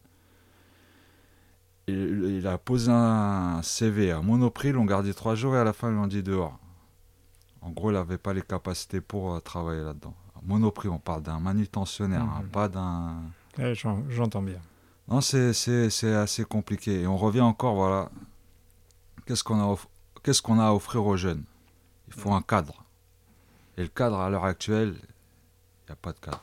[1.93, 5.91] il, a posé un CV à Monoprix, l'ont gardé trois jours et à la fin,
[5.91, 6.59] ils l'ont dit dehors.
[7.61, 10.15] En gros, il n'avait pas les capacités pour euh, travailler là-dedans.
[10.45, 12.49] Monoprix, on parle d'un manutentionnaire, hein, mhm.
[12.49, 13.23] pas d'un.
[14.09, 14.61] J'entends bien.
[15.09, 17.03] Non, c'est assez compliqué.
[17.03, 18.11] Et on revient encore, voilà.
[19.27, 19.77] Qu'est-ce qu'on a,
[20.23, 21.45] qu'est-ce qu'on a à offrir aux jeunes?
[22.09, 22.85] Il faut un cadre.
[23.77, 26.43] Et le cadre, à l'heure actuelle, il n'y a pas de cadre.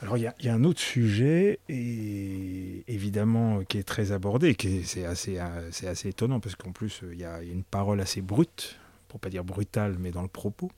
[0.00, 5.04] Alors il y, a un autre sujet, et évidemment, qui est très abordé, qui c'est
[5.04, 9.28] assez, euh, étonnant, parce qu'en plus, il y a une parole assez brute, pour pas
[9.28, 10.70] dire brutale, mais dans le propos,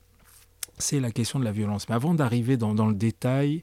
[0.79, 1.87] c'est la question de la violence.
[1.87, 3.61] Mais avant d'arriver dans, le détail,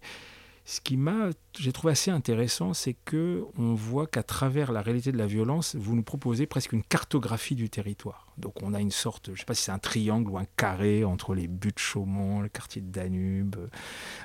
[0.68, 5.12] ce qui m'a, j'ai trouvé assez intéressant, c'est que on voit qu'à travers la réalité
[5.12, 8.26] de la violence, vous nous proposez presque une cartographie du territoire.
[8.36, 10.44] Donc on a une sorte, je ne sais pas si c'est un triangle ou un
[10.58, 13.56] carré entre les buttes de Chaumont, le quartier de Danube.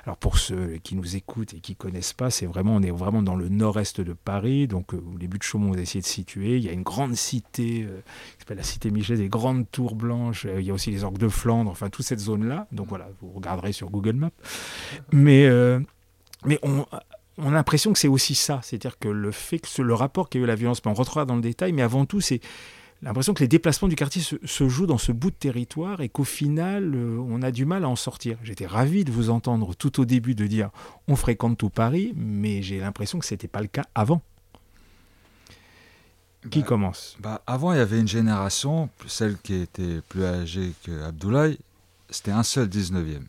[0.04, 3.22] Alors pour ceux qui nous écoutent et qui connaissent pas, c'est vraiment, on est vraiment
[3.22, 6.06] dans le nord-est de Paris, donc euh, les buttes de Chaumont, on a essayé de
[6.06, 6.58] situer.
[6.58, 8.02] Il y a une grande cité, euh,
[8.34, 10.44] qui s'appelle la cité Michelet, des grandes tours blanches.
[10.44, 12.68] Euh, il y a aussi les orgues de Flandre, enfin toute cette zone-là.
[12.70, 14.30] Donc voilà, vous regarderez sur Google Maps.
[15.10, 15.48] Mais
[16.44, 16.84] mais on,
[17.38, 20.40] on a l'impression que c'est aussi ça, c'est-à-dire que le fait que le rapport qu'il
[20.40, 22.40] y a eu la violence, on rentrera dans le détail, mais avant tout, c'est
[23.02, 26.24] l'impression que les déplacements du quartier se, jouent dans ce bout de territoire et qu'au
[26.24, 28.38] final, euh, on a du mal à en sortir.
[28.42, 30.70] J'étais ravi de vous entendre tout au début de dire
[31.08, 34.22] on fréquente tout Paris, mais j'ai l'impression que ce n'était pas le cas avant.
[36.50, 37.16] Qui bah, commence?
[37.20, 41.58] bah Avant, il y avait une génération, celle qui était plus âgée qu'Abdoulaye,
[42.10, 43.22] c'était un seul 19e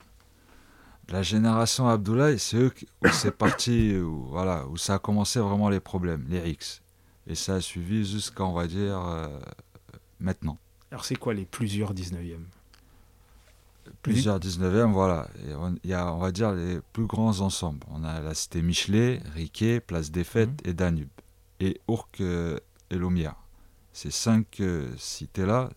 [1.09, 5.69] la génération Abdoulaye, c'est eux où c'est parti, où, voilà, où ça a commencé vraiment
[5.69, 6.81] les problèmes, les X.
[7.27, 9.39] Et ça a suivi jusqu'à, on va dire, euh,
[10.19, 10.57] maintenant.
[10.91, 12.39] Alors c'est quoi les plusieurs 19e
[14.01, 15.27] Plusieurs 19e, voilà.
[15.83, 17.85] Il y a, on va dire, les plus grands ensembles.
[17.91, 20.69] On a la cité Michelet, Riquet, Place des Fêtes mhm.
[20.69, 21.09] et Danube.
[21.59, 23.35] Et Ourcq euh, et Lomière.
[23.93, 25.69] Ces cinq euh, cités-là,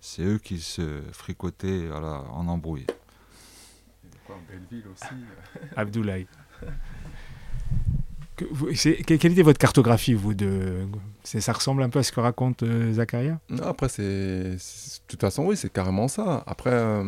[0.00, 2.86] c'est eux qui se fricotaient voilà, en embrouille
[4.32, 5.14] en Belleville aussi.
[5.76, 6.26] Abdoulaye.
[8.36, 10.86] quelle était votre cartographie, vous de,
[11.22, 14.02] Ça ressemble un peu à ce que raconte euh, Zacharia Non, après, c'est.
[14.02, 14.58] De
[15.08, 16.42] toute façon, oui, c'est carrément ça.
[16.46, 17.04] Après, euh,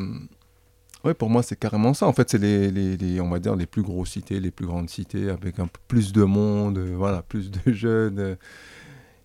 [1.05, 2.07] oui, pour moi, c'est carrément ça.
[2.07, 4.91] En fait, c'est les, les, on va dire, les plus grosses cités, les plus grandes
[4.91, 8.37] cités, avec un peu plus de monde, euh, voilà, plus de jeunes.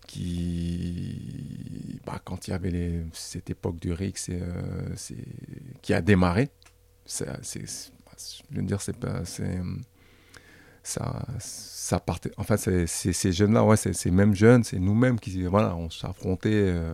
[0.08, 4.42] qui, bah, quand il y avait les, cette époque du RIC, c'est,
[5.82, 6.50] qui a démarré,
[7.12, 7.66] c'est,
[8.52, 9.60] je veux dire, c'est pas, c'est,
[10.84, 12.32] ça, ça partait.
[12.38, 16.50] Enfin, c'est, ces jeunes-là, ouais, c'est ces mêmes jeunes, c'est nous-mêmes qui, voilà, on s'affrontait.
[16.54, 16.94] Euh,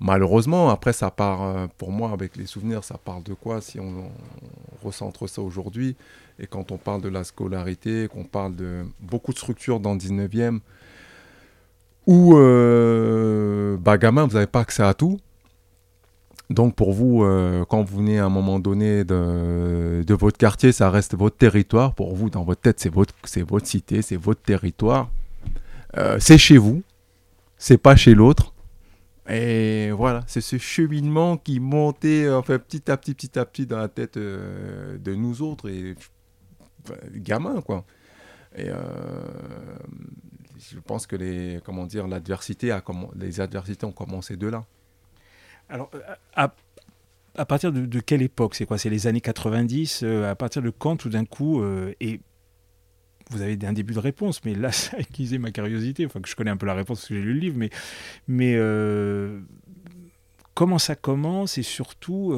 [0.00, 3.78] malheureusement, après, ça part, euh, pour moi, avec les souvenirs, ça parle de quoi si
[3.78, 4.10] on,
[4.82, 5.96] recentre ça aujourd'hui?
[6.38, 9.98] Et quand on parle de la scolarité, qu'on parle de beaucoup de structures dans le
[9.98, 10.60] 19e,
[12.06, 15.20] où, euh, bah, gamin, vous n'avez pas accès à tout.
[16.50, 20.90] Donc pour vous, euh, quand vous venez à un moment donné de, votre quartier, ça
[20.90, 21.94] reste votre territoire.
[21.94, 23.14] Pour vous, dans votre tête, c'est votre,
[23.64, 25.10] cité, c'est votre territoire.
[25.96, 26.82] Euh, c'est chez vous,
[27.56, 28.52] c'est pas chez l'autre.
[29.28, 33.78] Et voilà, c'est ce cheminement qui montait enfin, petit à petit, petit à petit dans
[33.78, 35.94] la tête euh, de nous autres et
[37.14, 37.84] gamins, quoi.
[38.56, 38.70] Et
[40.58, 42.82] je pense que les, comment dire, l'adversité a
[43.14, 44.64] les adversités ont commencé de là.
[45.70, 45.90] Alors,
[46.34, 46.54] à,
[47.36, 48.54] à partir de, quelle époque?
[48.54, 48.78] C'est quoi?
[48.78, 51.62] C'est les années 90 À partir de quand, tout d'un coup,
[52.00, 52.20] et
[53.30, 56.04] vous avez un début de réponse, mais là, ça a aiguisé ma curiosité.
[56.06, 57.56] Enfin, que je connais un peu la réponse parce que j'ai lu le livre,
[58.26, 58.56] mais,
[60.54, 62.36] comment ça commence et surtout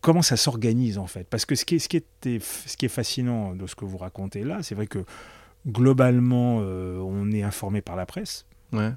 [0.00, 1.28] comment ça s'organise en fait?
[1.28, 5.04] Parce que ce qui, est, fascinant de ce que vous racontez là, c'est vrai que
[5.66, 8.46] globalement, euh, on est informé par la presse.
[8.72, 8.92] Ouais.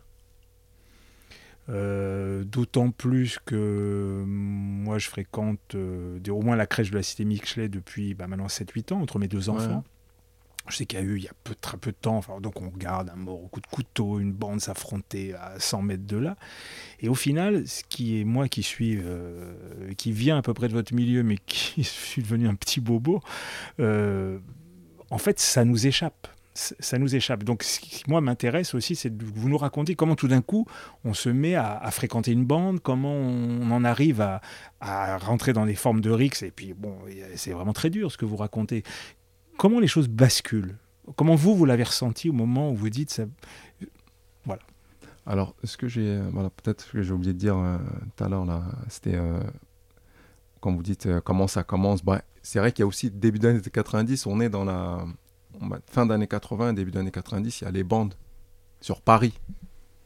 [1.72, 7.24] Euh, d'autant plus que moi je fréquente euh, au moins la crèche de la cité
[7.24, 9.84] Michelet depuis bah, maintenant 7-8 ans, entre mes deux enfants.
[10.68, 12.40] Je sais qu'il y a eu, il y a peu, très peu de temps, enfin,
[12.40, 16.06] donc on regarde un mort au coup de couteau, une bande s'affronter à 100 mètres
[16.06, 16.38] de là.
[17.00, 19.54] Et au final, ce qui est moi qui suis, euh,
[19.98, 23.22] qui vient à peu près de votre milieu, mais qui suis devenu un petit bobo,
[23.80, 24.38] euh,
[25.10, 27.44] en fait, ça nous échappe ça nous échappe.
[27.44, 30.66] Donc, ce qui, moi, m'intéresse aussi, c'est de vous nous raconter comment tout d'un coup,
[31.06, 35.76] on se met à, fréquenter une bande, comment on, en arrive à, rentrer dans des
[35.76, 36.32] formes de rix.
[36.42, 36.98] Et puis, bon,
[37.36, 38.84] c'est vraiment très dur ce que vous racontez
[39.62, 40.76] comment les choses basculent?
[41.16, 43.26] Comment vous, vous l'avez ressenti au moment où vous dites ça
[44.44, 44.64] Voilà.
[45.28, 47.78] Alors, ce que j'ai, euh, voilà, peut-être que j'ai oublié de dire euh,
[48.16, 49.40] tout à l'heure, là, c'était, euh,
[50.62, 53.62] quand vous dites comment ça commence, bah, c'est vrai qu'il y a aussi début d'année
[53.62, 55.06] 90, on est dans la
[55.88, 58.14] fin d'année 80, début d'année 90, il y a les bandes
[58.80, 59.34] sur Paris.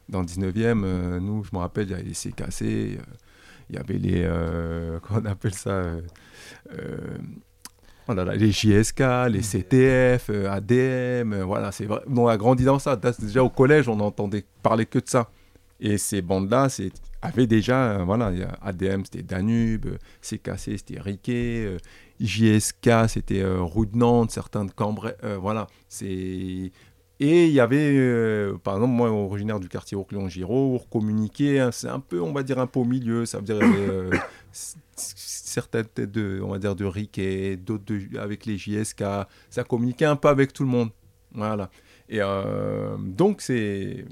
[0.09, 2.99] Dans le 19e, nous, je me rappelle, il y avait les CKC,
[3.69, 4.21] il y avait les,
[5.01, 5.95] comment on appelle ça
[8.13, 12.01] les JSK, les CTF, euh, ADM, euh, voilà, c'est vrai.
[12.07, 12.95] On a grandi dans ça.
[12.95, 15.29] Déjà au collège, on entendait parler que de ça.
[15.79, 16.67] Et ces bandes-là
[17.21, 18.31] avaient déjà, euh, voilà,
[18.61, 19.87] ADM c'était Danube,
[20.21, 21.77] CKC c'était Riquet,
[22.19, 25.67] JSK c'était Rue de Nantes, certains de Cambrai, voilà.
[25.89, 26.71] C'est
[27.21, 32.01] et il y avait, par exemple, moi, originaire du quartier Orcléon-Giraud, communiqué, hein, c'est un
[32.01, 33.25] peu, on va dire, un peu au milieu.
[33.25, 33.59] Ça veut dire,
[34.95, 39.03] certaines têtes de, on va dire, de Riquet, d'autres avec les JSK.
[39.49, 40.89] Ça communiquait un peu avec tout le monde.
[41.31, 41.69] Voilà.
[42.09, 44.05] Et euh, donc, c'est,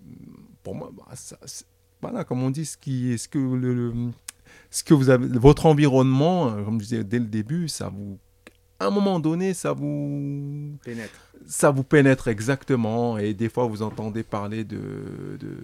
[0.64, 1.14] pour moi, bah,
[2.02, 3.94] voilà, comme on dit, ce, qui, ce que, le,
[4.74, 8.20] ce que vous avez, votre environnement, euh, comme je disais dès le début, ça vous,
[8.80, 11.32] à un moment donné, ça vous pénètre.
[11.48, 13.18] Ça vous pénètre exactement.
[13.18, 14.80] Et des fois, vous entendez parler de,
[15.40, 15.58] de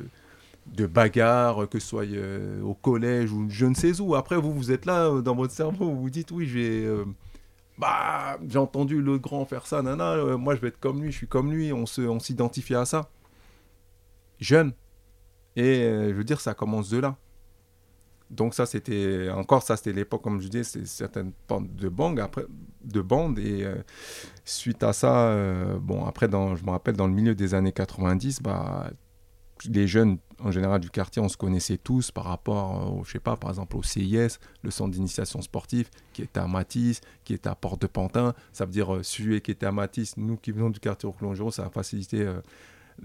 [0.73, 4.15] de bagarres, que ce soit euh, au collège ou je ne sais où.
[4.15, 7.05] Après, vous, vous êtes là euh, dans votre cerveau, vous vous dites oui, j'ai euh,
[7.77, 11.17] bah, j'ai entendu le grand faire ça, nana, moi je vais être comme lui, je
[11.17, 13.09] suis comme lui, on s'identifie on à ça.
[14.39, 14.73] Jeune.
[15.55, 17.17] Et je veux dire, ça commence de là.
[18.29, 22.19] Donc ça, c'était encore ça, c'était l'époque, comme je disais, c'est certaines bandes de bandes
[22.19, 22.45] après,
[22.83, 23.65] de bandes et
[24.45, 25.35] suite à ça,
[25.81, 28.91] bon après, dans, je me rappelle dans le milieu des années 90, bah
[29.65, 33.19] les jeunes en général du quartier, on se connaissait tous par rapport, au, je sais
[33.19, 37.49] pas, par exemple au CIS, le centre d'initiation sportive, qui était à Matisse, qui était
[37.49, 38.33] à Porte de Pantin.
[38.53, 41.51] Ça veut dire, euh, celui qui était à Matisse, nous qui venons du quartier au
[41.51, 42.39] ça a facilité euh,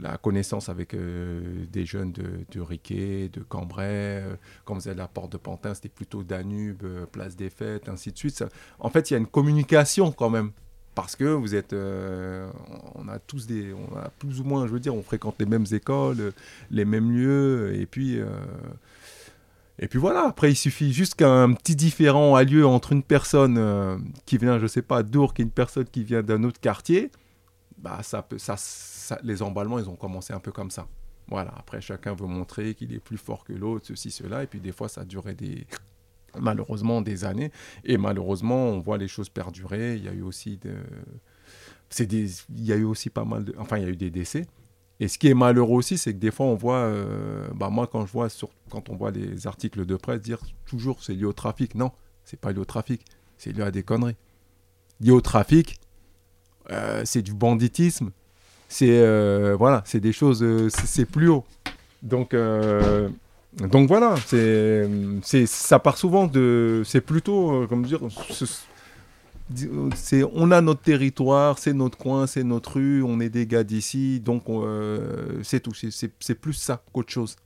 [0.01, 4.23] la connaissance avec euh, des jeunes de, Riquet, de Cambrai.
[4.65, 8.19] quand vous allez à Porte de Pantin, c'était plutôt Danube, Place des Fêtes, ainsi de
[8.19, 8.45] suite.
[8.79, 10.51] en fait, il y a une communication quand même
[10.95, 12.49] parce que vous êtes, euh,
[12.95, 15.47] on a tous des, on a plus ou moins, je veux dire, on fréquente les
[15.47, 16.33] mêmes écoles,
[16.71, 18.29] les mêmes lieux, et puis, euh,
[19.79, 20.27] et puis voilà.
[20.29, 24.59] Après, il suffit juste qu'un petit différent a lieu entre une personne euh, qui vient,
[24.59, 27.11] je sais pas, d'Ourc et une personne qui vient d'un autre quartier.
[27.79, 28.39] Bah, ça peut,
[29.23, 30.87] les emballements, ils ont commencé un peu comme ça.
[31.29, 31.53] Voilà.
[31.57, 34.73] Après, chacun veut montrer qu'il est plus fort que l'autre, ceci, cela, et puis des
[34.73, 35.67] fois, ça durait des
[36.39, 37.53] malheureusement des années.
[37.85, 39.97] Et malheureusement, on voit les choses perdurer.
[39.97, 40.75] Il y a eu aussi de...
[41.91, 42.29] c'est des...
[42.51, 44.47] il y a eu aussi pas mal de, enfin, il y a eu des décès.
[45.01, 47.87] Et ce qui est malheureux aussi, c'est que des fois, on voit, euh, bah moi,
[47.87, 48.51] quand je vois, sur...
[48.71, 51.75] quand on voit les articles de presse dire toujours c'est lié au trafic.
[51.75, 51.93] Non,
[52.25, 53.05] c'est pas lié au trafic,
[53.37, 54.17] c'est lié à des conneries.
[55.01, 55.81] Lié au trafic,
[56.71, 58.11] euh, c'est du banditisme,
[58.75, 61.45] c'est euh, voilà, c'est des choses, c'est plus haut.
[62.03, 62.35] Donc
[63.59, 66.83] donc voilà, c'est, ça part souvent de.
[66.85, 68.01] C'est plutôt, euh, comme dire,
[69.95, 73.63] c'est, on a notre territoire, c'est notre coin, c'est notre rue, on est des gars
[73.63, 75.73] d'ici, donc euh, c'est tout.
[75.75, 77.37] C'est, plus ça qu'autre chose.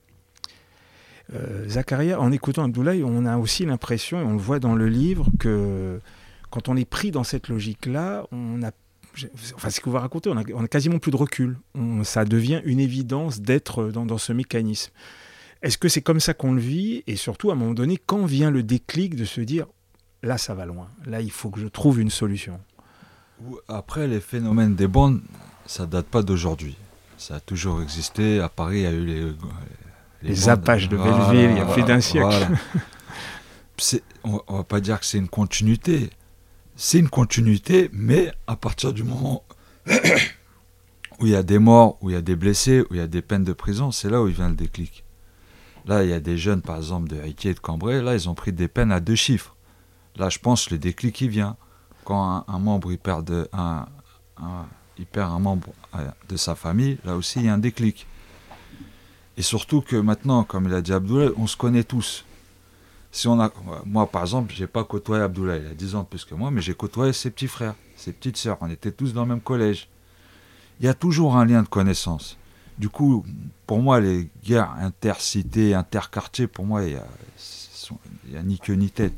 [1.35, 4.87] Euh, Zacharia, en écoutant Abdoulaye, on a aussi l'impression, et on le voit dans le
[4.87, 5.99] livre, que
[6.49, 8.71] quand on est pris dans cette logique-là, on a
[9.55, 11.57] enfin ce que vous racontez, on a, on a quasiment plus de recul.
[12.03, 14.91] ça devient une évidence d'être dans, dans ce mécanisme.
[15.61, 17.03] Est-ce que c'est comme ça qu'on le vit?
[17.07, 19.65] Et surtout, à un moment donné, quand vient le déclic de se dire,
[20.23, 22.59] là, ça va loin, là, il faut que je trouve une solution
[23.67, 25.21] Après, les phénomènes des bandes,
[25.65, 26.77] ça date pas d'aujourd'hui.
[27.17, 28.39] Ça a toujours existé.
[28.39, 29.33] À Paris, il y a eu les.
[30.21, 32.49] Les, Apaches de Belleville, il y a plus d'un siècle.
[34.25, 36.09] on, on va pas dire que c'est une continuité.
[36.81, 39.43] C'est une continuité, mais à partir du moment
[41.19, 43.01] où il y a des morts, où il y a des blessés, où il y
[43.01, 45.03] a des peines de prison, c'est là où il vient le déclic.
[45.85, 48.29] Là, il y a des jeunes, par exemple, de Haïti et de Cambrai, là, ils
[48.29, 49.57] ont pris des peines à deux chiffres.
[50.15, 51.57] Là, je pense le déclic, qui vient.
[52.05, 53.85] Quand un, membre, il perd, un,
[55.11, 58.07] perd un membre euh, de sa famille, là aussi, il y a un déclic.
[59.35, 62.23] Et surtout que maintenant, comme il a dit Abdoulaye, on se connaît tous.
[63.11, 63.51] Si on a,
[63.85, 66.51] moi, par exemple, j'ai pas côtoyé Abdoulaye, il a 10 ans de plus que moi,
[66.51, 68.57] mais j'ai côtoyé ses petits frères, ses petites sœurs.
[68.61, 69.89] On était tous dans le même collège.
[70.79, 72.37] Il y a toujours un lien de connaissance.
[72.77, 73.25] Du coup,
[73.65, 77.01] pour moi, les guerres intercités, interquartiers, pour moi, il
[78.29, 79.15] n'y a, ni queue ni tête.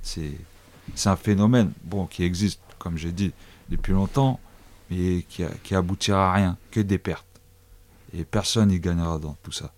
[0.96, 3.34] C'est un phénomène bon, qui existe, comme j'ai dit,
[3.70, 4.40] depuis longtemps,
[4.90, 7.28] mais qui, qui aboutira à rien, que des pertes.
[8.14, 9.72] Et personne n'y gagnera dans tout ça.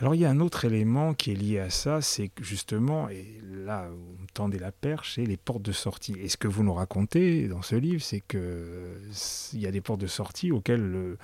[0.00, 3.40] Alors il y a un autre élément qui est lié à ça, c'est justement, et
[3.42, 6.14] là vous me tendez la perche, c'est les portes de sortie.
[6.20, 10.00] Et ce que vous nous racontez dans ce livre, c'est qu'il y a des portes
[10.00, 11.16] de sortie auxquelles,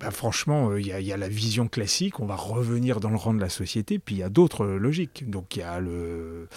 [0.00, 3.34] bah, franchement, euh, il y, a, la vision classique, on va revenir dans le rang
[3.34, 5.28] de la société, puis il y a d'autres logiques.
[5.28, 6.48] Donc il y a le...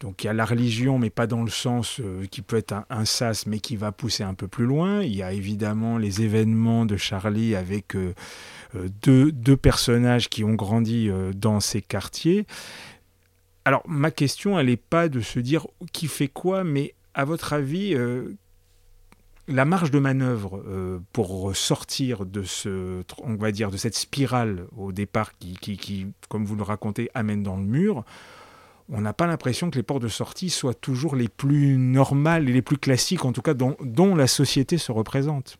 [0.00, 2.74] Donc il y a la religion, mais pas dans le sens euh, qui peut être
[2.88, 5.02] un, sas, mais qui va pousser un peu plus loin.
[5.02, 8.14] Il y a évidemment les événements de Charlie avec euh,
[8.76, 12.46] euh, deux, personnages qui ont grandi dans ces quartiers.
[13.64, 17.52] Alors ma question, elle n'est pas de se dire qui fait quoi, mais à votre
[17.52, 17.96] avis,
[19.48, 20.62] la marge de manœuvre
[21.12, 26.44] pour sortir de ce, on va dire, de cette spirale au départ qui, qui comme
[26.44, 28.04] vous le racontez, amène dans le mur
[28.90, 32.52] on n'a pas l'impression que les ports de sortie soient toujours les plus normales et
[32.52, 35.58] les plus classiques, en tout cas dont, la société se représente.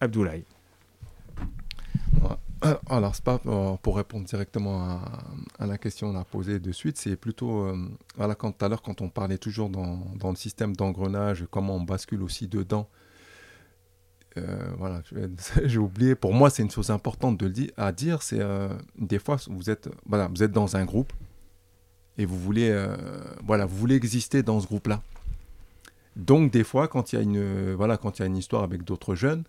[0.00, 0.44] Abdoulaye.
[2.88, 5.00] Alors, c'est pas euh, pour répondre directement
[5.60, 7.76] à, la question qu'on a posée de suite, c'est plutôt, euh,
[8.16, 11.82] voilà, quand tout à l'heure, quand on parlait toujours dans, le système d'engrenage, comment on
[11.82, 12.88] bascule aussi dedans.
[14.36, 15.02] Euh, voilà,
[15.64, 16.16] j'ai oublié.
[16.16, 18.22] Pour moi, c'est une chose importante de dire, à dire.
[18.22, 18.40] C'est
[18.98, 21.12] des fois, vous êtes, voilà, vous êtes dans un groupe,
[22.18, 22.96] et vous voulez, euh,
[23.46, 25.00] voilà, vous voulez exister dans ce groupe-là.
[26.16, 28.64] Donc des fois, quand il y a une, voilà, quand il y a une histoire
[28.64, 29.44] avec d'autres jeunes,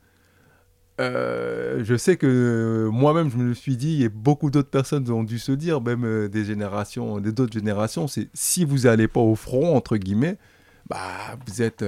[1.02, 5.40] euh, je sais que moi-même, je me suis dit, et beaucoup d'autres personnes ont dû
[5.40, 9.36] se dire, même euh, des générations, des d'autres générations, c'est si vous n'allez pas au
[9.36, 10.38] front entre guillemets,
[10.88, 11.84] bah vous êtes,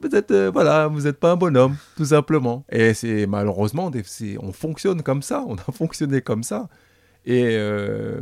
[0.00, 2.64] vous êtes, voilà, vous n'êtes pas un bonhomme, tout simplement.
[2.70, 3.90] Et c'est malheureusement,
[4.40, 6.68] on fonctionne comme ça, on a fonctionné comme ça.
[7.24, 8.20] Et euh,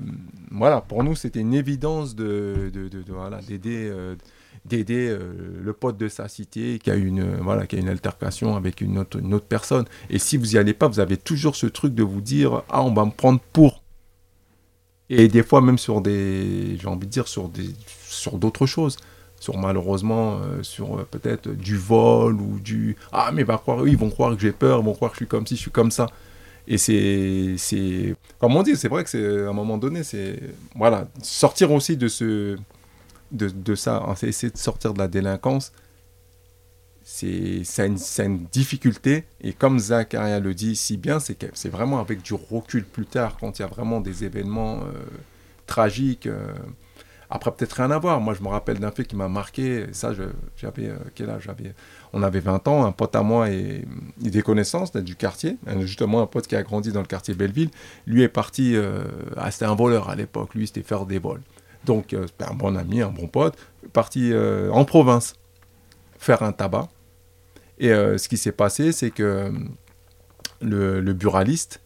[0.51, 2.71] voilà, pour nous, c'était une évidence de,
[3.09, 4.15] voilà, d'aider, euh,
[4.67, 5.33] d'aider euh,
[5.63, 8.99] le pote de sa cité qui a une, voilà, qui a une altercation avec une
[8.99, 9.87] autre, une autre personne.
[10.11, 12.83] Et si vous n'y allez pas, vous avez toujours ce truc de vous dire Ah,
[12.83, 13.83] on va me prendre pour.
[15.09, 17.71] Et des fois, même sur des, j'ai envie de dire, sur, des,
[18.07, 18.97] sur d'autres choses.
[19.41, 24.43] Sur malheureusement, sur peut-être du vol ou du Ah, mais croire, ils vont croire que
[24.43, 26.09] j'ai peur, ils vont croire que je suis comme si, je suis comme ça.
[26.73, 30.39] Et c'est, comme on dit, c'est vrai que c'est, à un moment donné, c'est,
[30.77, 32.57] voilà, sortir aussi de ce,
[33.33, 35.73] de, de ça, essayer de sortir de la délinquance,
[37.03, 39.25] c'est, une, une, difficulté.
[39.41, 43.07] Et comme Zacharia le dit si bien, c'est que c'est vraiment avec du recul plus
[43.07, 45.03] tard, quand il y a vraiment des événements euh,
[45.67, 46.29] tragiques.
[46.29, 46.53] Euh,
[47.31, 48.21] après, peut-être rien à voir.
[48.21, 49.87] Moi, je me rappelle d'un fait qui m'a marqué.
[49.93, 50.13] Ça,
[50.57, 51.75] j'avais euh, quel âge J'avais?
[52.13, 53.85] On avait 20 ans, un pote à moi et,
[54.19, 57.71] des connaissances du quartier, justement un pote qui a grandi dans le quartier Belleville,
[58.07, 59.05] lui est parti, euh,
[59.37, 61.43] ah, c'était un voleur à l'époque, lui c'était faire des vols.
[61.85, 63.57] Donc euh, un bon ami, un bon pote,
[63.93, 65.35] parti euh, en province
[66.19, 66.89] faire un tabac.
[67.79, 69.51] Et ce qui s'est passé, c'est que
[70.61, 71.81] le, buraliste,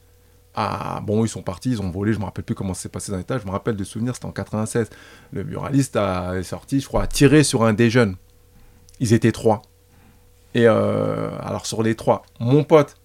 [0.54, 2.88] a, bon, ils sont partis, ils ont volé, je me rappelle plus comment ça s'est
[2.88, 4.88] passé dans l'état, je me rappelle de souvenirs, c'était en 96.
[5.32, 8.16] Le buraliste a, est sorti, je crois, a tiré sur un des jeunes.
[9.00, 9.62] Ils étaient trois.
[10.54, 12.96] Et euh, alors sur les trois, mon pote,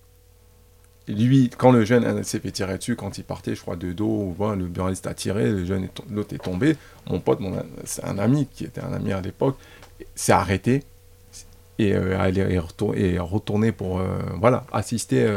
[1.08, 4.36] lui, quand le jeune s'est fait tirer dessus, quand il partait, je crois, de dos,
[4.40, 6.78] le buraliste a tiré, le jeune l'autre est tombé.
[7.10, 7.40] Mon pote,
[7.86, 9.58] c'est un ami qui était un ami à l'époque,
[10.14, 10.84] s'est arrêté
[11.80, 12.32] et euh,
[12.96, 15.28] est, retourné pour euh, voilà assister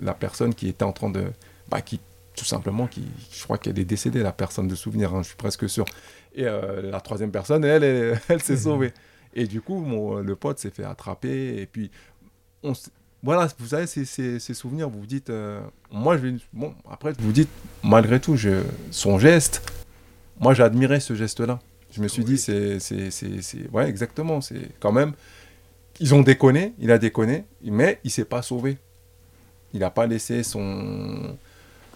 [0.00, 1.24] la personne qui était en train de
[1.70, 2.00] bah, qui
[2.36, 5.36] tout simplement qui je crois qu'elle est décédée la personne de souvenir hein, je suis
[5.36, 5.84] presque sûr
[6.36, 8.92] et la troisième personne elle elle, elle s'est sauvée
[9.34, 11.60] et du coup, mon, le pote s'est fait attraper.
[11.60, 11.90] Et puis,
[12.62, 12.72] on,
[13.22, 15.30] voilà, vous savez, ces, ces, souvenirs, vous vous dites.
[15.30, 15.60] Euh,
[15.90, 16.34] moi, je vais.
[16.52, 17.50] Bon, après, vous vous dites,
[17.82, 19.62] malgré tout, je, son geste,
[20.40, 21.60] moi, j'ai admiré ce geste-là.
[21.90, 22.78] Je me suis dit, c'est.
[23.72, 24.40] Ouais, exactement.
[24.40, 25.12] C'est quand même.
[26.00, 28.78] ils ont déconné, il a déconné, mais il s'est pas sauvé.
[29.74, 31.36] Il n'a pas laissé son,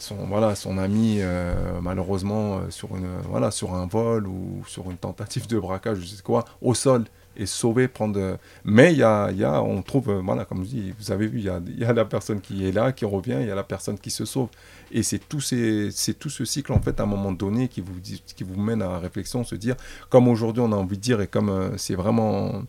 [0.02, 4.90] son, voilà, son ami, euh, malheureusement, euh, sur, une, voilà, sur un vol ou sur
[4.90, 7.04] une tentative de braquage, je sais quoi, au sol
[7.36, 8.38] et sauver, prendre.
[8.64, 11.38] Mais il y y a, on trouve, euh, voilà, comme je dis, vous avez vu,
[11.38, 13.54] il y a, y a, la personne qui est là, qui revient, il y a
[13.54, 14.48] la personne qui se sauve.
[14.90, 17.94] Et c'est tout, c'est tout ce cycle, en fait, à un moment donné, qui vous,
[18.02, 19.76] qui vous mène à la réflexion, se dire,
[20.10, 22.62] comme aujourd'hui on a envie de dire, et comme c'est vraiment.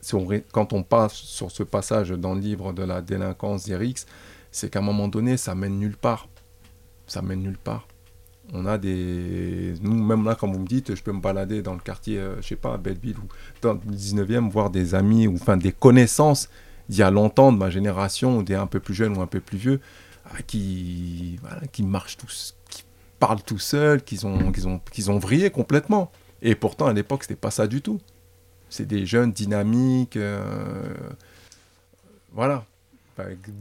[0.00, 4.04] Si on, quand on passe sur ce passage dans le livre de la délinquance d'Erix,
[4.52, 6.28] c'est qu'à un moment donné, ça mène nulle part.
[7.06, 7.88] Ça mène nulle part.
[8.52, 9.74] On a des.
[9.80, 12.36] Nous, même là, comme vous me dites, je peux me balader dans le quartier, euh,
[12.42, 13.28] je sais pas, à Belleville ou
[13.62, 16.50] dans le 19e, voir des amis ou enfin des connaissances
[16.88, 19.26] d'il y a longtemps, de ma génération, ou des un peu plus jeunes ou un
[19.26, 19.80] peu plus vieux,
[20.46, 21.38] qui,
[21.72, 22.84] qui marchent tous, qui
[23.18, 26.12] parlent tout seuls, qui ont, qu'ils ont, qu'ils ont vrillé complètement.
[26.42, 28.00] Et pourtant, à l'époque, c'était pas ça du tout.
[28.68, 30.16] C'est des jeunes dynamiques.
[30.16, 30.92] Euh,
[32.32, 32.66] voilà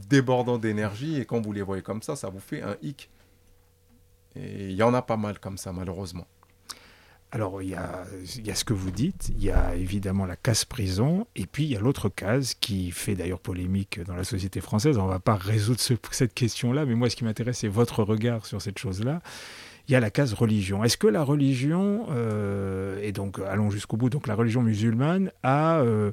[0.10, 3.10] débordant d'énergie, et quand vous les voyez comme ça, ça vous fait un hic.
[4.36, 6.28] Et il y en a pas mal comme ça, malheureusement.
[7.34, 8.06] Alors, il y a,
[8.56, 11.78] ce que vous dites, il y a évidemment la case prison, et puis il y
[11.78, 14.98] a l'autre case qui fait d'ailleurs polémique dans la société française.
[14.98, 18.46] On ne va pas résoudre cette question-là, mais moi, ce qui m'intéresse, c'est votre regard
[18.46, 19.22] sur cette chose-là.
[19.88, 20.84] Il y a la case religion.
[20.84, 25.80] Est-ce que la religion, euh, et donc allons jusqu'au bout, donc la religion musulmane a...
[25.80, 26.12] Euh,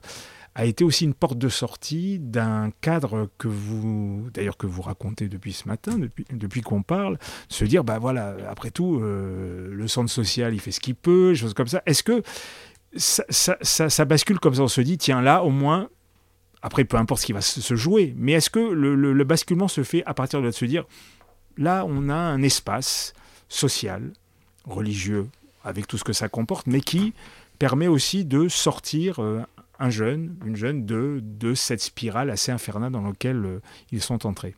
[0.58, 5.28] a été aussi une porte de sortie d'un cadre que vous, d'ailleurs que vous racontez
[5.28, 7.16] depuis ce matin, depuis, depuis qu'on parle,
[7.48, 11.32] se dire, bah voilà, après tout, euh, le centre social, il fait ce qu'il peut,
[11.32, 11.80] choses comme ça.
[11.86, 12.24] Est-ce que
[12.96, 15.90] ça, ça, bascule comme ça, on se dit, tiens, là, au moins,
[16.60, 19.84] après, peu importe ce qui va se jouer, mais est-ce que le, le, basculement se
[19.84, 20.86] fait à partir de se dire,
[21.56, 23.12] là, on a un espace
[23.48, 24.12] social,
[24.64, 25.28] religieux,
[25.62, 27.12] avec tout ce que ça comporte, mais qui
[27.60, 29.44] permet aussi de sortir euh,
[29.78, 33.60] un jeune, une jeune de, de cette spirale assez infernale dans laquelle euh,
[33.90, 34.56] ils sont entrés.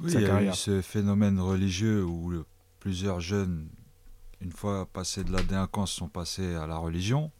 [0.00, 2.44] Oui, il y a eu ce phénomène religieux où
[2.78, 3.68] plusieurs jeunes,
[4.40, 7.32] une fois passés de la délinquance, sont passés à la religion.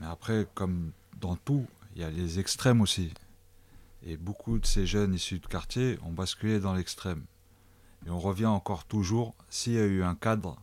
[0.00, 3.12] Mais après, comme dans tout, il y a les extrêmes aussi.
[4.04, 7.24] Et beaucoup de ces jeunes issus de quartier ont basculé dans l'extrême.
[8.06, 10.58] Et on revient encore toujours, s'il y a eu un cadre,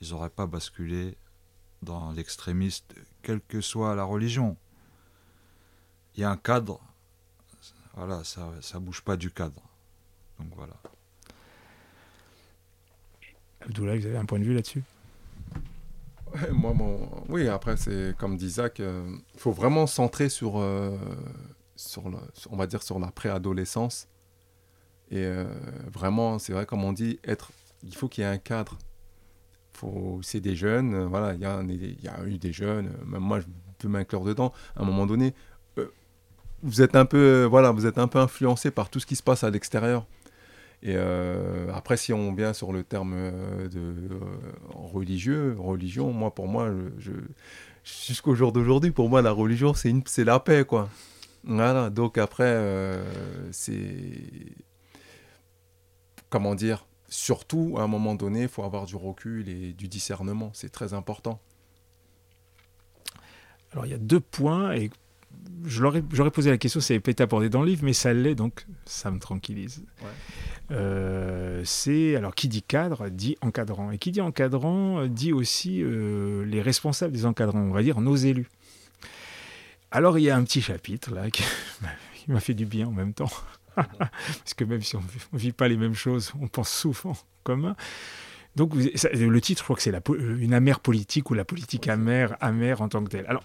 [0.00, 1.16] ils n'auraient pas basculé
[1.82, 2.94] dans l'extrémiste,
[3.24, 4.56] quelle que soit la religion.
[6.14, 6.80] Il y a un cadre,
[7.96, 9.60] voilà, ça ne bouge pas du cadre.
[10.38, 10.74] Donc voilà.
[13.62, 14.82] Abdoulaye, vous avez un point de vue là-dessus?
[16.52, 17.08] Moi, mon...
[17.28, 20.98] Oui, après, c'est comme dit Zach, euh, il faut vraiment centrer sur, euh,
[21.76, 22.18] sur le,
[22.50, 24.08] on va dire, sur la préadolescence.
[25.10, 25.44] Et euh,
[25.92, 27.52] vraiment, c'est vrai, comme on dit, être,
[27.84, 28.78] il faut qu'il y ait un cadre
[30.22, 33.46] c'est des jeunes, euh, voilà, il y, a eu des jeunes, euh, même moi je
[33.78, 34.52] peux m'inclure dedans.
[34.76, 35.34] À un moment donné,
[35.78, 35.86] euh,
[36.62, 39.22] vous êtes un peu, voilà, vous êtes un peu influencé par tout ce qui se
[39.22, 40.06] passe à l'extérieur.
[40.86, 40.98] Et
[41.72, 43.14] après, si on vient sur le terme
[43.70, 44.10] de
[44.74, 46.70] religieux, religion, moi, pour moi,
[47.82, 50.90] jusqu'au jour d'aujourd'hui, pour moi, la religion, c'est c'est la paix, quoi.
[51.44, 51.88] Voilà.
[51.88, 53.00] Donc après,
[53.50, 53.86] c'est
[56.28, 60.50] comment dire surtout, à un moment donné, il faut avoir du recul et du discernement.
[60.52, 61.40] C'est très important.
[63.72, 64.90] Alors, il y a deux points, et
[65.64, 69.12] j'aurais posé la question, c'est peut-être abordé dans le livre, mais ça l'est, donc ça
[69.12, 69.84] me tranquillise.
[70.70, 76.42] Euh, c'est alors qui dit cadre dit encadrant et qui dit encadrant dit aussi euh,
[76.46, 78.48] les responsables des encadrants, on va dire nos élus.
[79.90, 81.44] Alors il y a un petit chapitre là qui
[82.28, 83.30] m'a fait du bien en même temps.
[83.98, 85.02] Parce que même si on
[85.32, 87.76] ne vit pas les mêmes choses, on pense souvent en commun.
[88.56, 92.82] Donc le titre, je crois que c'est une amère politique ou la politique amère, amère
[92.82, 93.26] en tant que telle.
[93.26, 93.42] Alors,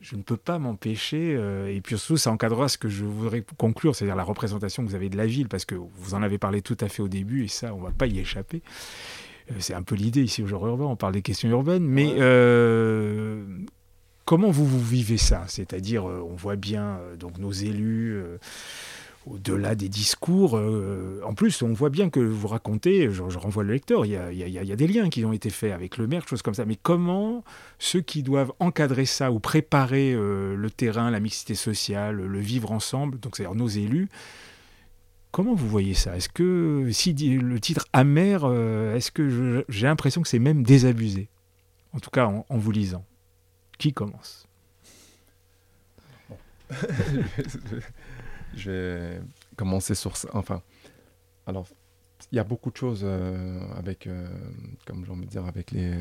[0.00, 3.44] je ne peux pas m'empêcher, euh, et puis surtout ça encadrera ce que je voudrais
[3.56, 6.38] conclure, c'est-à-dire la représentation que vous avez de la ville, parce que vous en avez
[6.38, 8.62] parlé tout à fait au début, et ça, on ne va pas y échapper.
[9.50, 12.14] Euh, c'est un peu l'idée ici au genre urbain, on parle des questions urbaines, mais
[12.18, 13.44] euh,
[14.24, 15.44] comment vous, vous vivez ça?
[15.48, 18.22] C'est-à-dire, on voit bien donc nos élus
[19.28, 20.56] au-delà des discours.
[20.56, 24.16] Euh, en plus, on voit bien que vous racontez, je, renvoie le lecteur, il y,
[24.72, 26.64] a, des liens qui ont été faits avec le maire, choses comme ça.
[26.64, 27.44] Mais comment
[27.78, 32.72] ceux qui doivent encadrer ça ou préparer euh, le terrain, la mixité sociale, le vivre
[32.72, 34.08] ensemble, donc c'est-à-dire nos élus,
[35.30, 36.16] comment vous voyez ça?
[36.16, 41.28] Est-ce que, si le titre amer, euh, est-ce que j'ai l'impression que c'est même désabusé?
[41.92, 43.04] En tout cas, en, en vous lisant.
[43.78, 44.46] Qui commence?
[48.54, 49.20] Je vais
[49.56, 50.28] commencer sur ça.
[50.32, 50.62] Enfin,
[51.46, 51.66] alors,
[52.32, 54.28] il y a beaucoup de choses euh, avec, euh,
[54.86, 55.94] comme j'ai envie de dire, avec, les,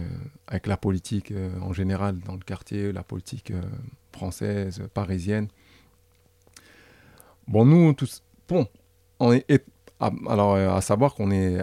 [0.48, 3.54] avec la politique euh, en général dans le quartier, la politique
[4.12, 5.48] française, parisienne.
[7.48, 8.68] Bon, nous, tous, bon,
[9.20, 9.64] on est,
[10.00, 11.62] alors à savoir qu'on est,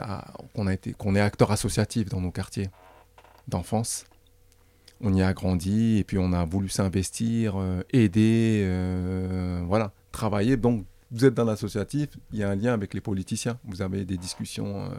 [0.55, 2.70] qu'on a été, est acteur associatif dans nos quartiers
[3.49, 4.05] d'enfance.
[5.03, 7.57] On y a grandi et puis on a voulu s'investir,
[7.93, 8.66] aider,
[9.66, 9.93] voilà,
[10.56, 13.58] Donc, vous êtes dans l'associatif, il y a un lien avec les politiciens.
[13.64, 14.90] Vous avez des discussions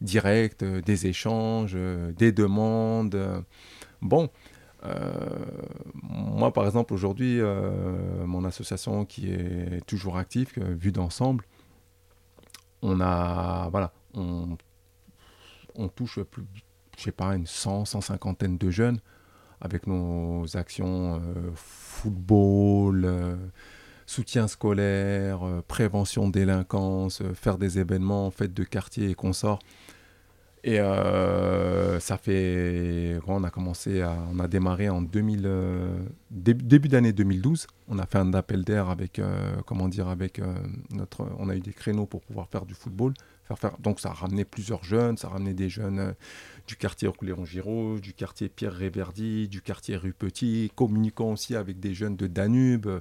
[0.00, 1.76] directes, des échanges,
[2.18, 3.44] des demandes.
[4.00, 4.30] Bon,
[6.02, 7.40] moi par exemple aujourd'hui,
[8.26, 11.44] mon association qui est toujours active, vue d'ensemble,
[12.82, 14.58] on a, voilà, on,
[15.76, 16.42] on touche plus,
[16.98, 18.98] je sais pas, une cent, cent cinquantaine de jeunes
[19.60, 21.22] avec nos actions
[21.54, 23.38] football,
[24.06, 29.60] soutien scolaire, euh, prévention de délinquance, euh, faire des événements, fêtes de quartier et consorts.
[30.64, 35.50] Et euh, ça fait, on a commencé, à, on a démarré en 2000,
[36.30, 37.66] début, d'année 2012.
[37.88, 39.20] On a fait un appel d'air avec,
[39.66, 40.40] comment dire, avec
[40.92, 43.12] notre, on a eu des créneaux pour pouvoir faire du football.
[43.42, 46.14] Faire, faire, donc ça a ramené plusieurs jeunes, ça a ramené des jeunes
[46.66, 51.80] du quartier Léon Giraud, du quartier Pierre Réverdy, du quartier Rue Petit, communiquant aussi avec
[51.80, 52.86] des jeunes de Danube.
[52.86, 53.00] Euh,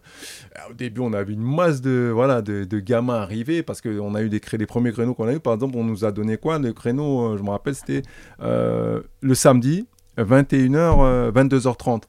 [0.70, 4.30] au début, on avait une masse de, voilà, de, gamins arrivés parce qu'on a eu
[4.30, 5.40] des, les premiers créneaux qu'on a eu.
[5.40, 8.02] Par exemple, on nous a donné quoi Le créneau, euh, je me rappelle, c'était
[8.42, 9.88] euh, le samedi,
[10.18, 12.04] 21h, 22h30.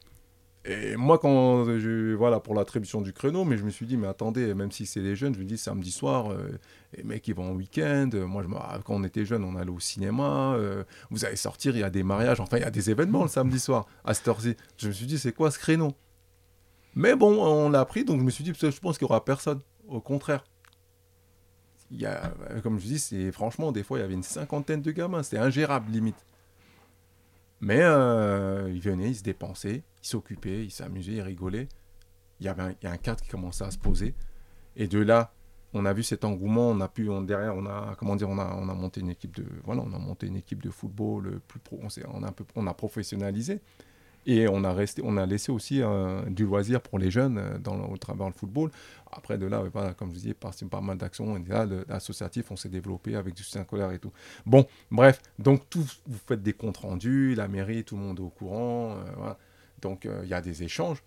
[0.65, 4.07] Et moi, quand je, voilà, pour l'attribution du créneau, mais je me suis dit, mais
[4.07, 6.57] attendez, même si c'est des jeunes, je me dis samedi soir, euh,
[6.97, 8.11] les mecs ils vont en week-end.
[8.13, 10.55] Moi, je quand on était jeunes, on allait au cinéma.
[10.55, 13.23] Euh, vous allez sortir, il y a des mariages, enfin, il y a des événements
[13.23, 14.57] le samedi soir à cette heure-ci.
[14.77, 15.95] Je me suis dit, c'est quoi ce créneau
[16.95, 19.25] Mais bon, on l'a pris, donc je me suis dit, je pense qu'il n'y aura
[19.25, 19.61] personne.
[19.89, 20.45] Au contraire.
[22.05, 22.31] A,
[22.63, 25.25] comme je dis, franchement, des fois, il y avait une cinquantaine de gamins.
[25.25, 26.25] C'était ingérable, limite.
[27.63, 31.69] Mais euh, ils venaient, ils se dépensaient, ils s'occupaient, ils s'amusaient, ils rigolaient.
[32.41, 34.15] Il y avait un, cadre qui commençait à se poser.
[34.75, 35.33] Et de là,
[35.73, 38.57] on a vu cet engouement, on a pu, derrière, on a, comment dire, on a,
[38.57, 41.61] on a monté une équipe de, voilà, on a monté une équipe de football plus
[41.61, 43.61] pro, on, on, a un peu, on a professionnalisé.
[44.27, 47.91] Et on a, resté, on a laissé aussi euh, du loisir pour les jeunes euh,
[47.91, 48.71] au travers le football.
[49.13, 49.63] Après, de là,
[49.97, 51.37] comme je disais, par pas mal d'actions.
[51.37, 54.13] Et là, l'associatif, on s'est développé avec du soutien et tout.
[54.47, 58.23] Bon, bref, donc tout, vous faites des comptes rendus, la mairie, tout le monde est
[58.23, 58.97] au courant.
[58.97, 59.35] Euh,
[59.81, 61.03] donc, il y a des échanges.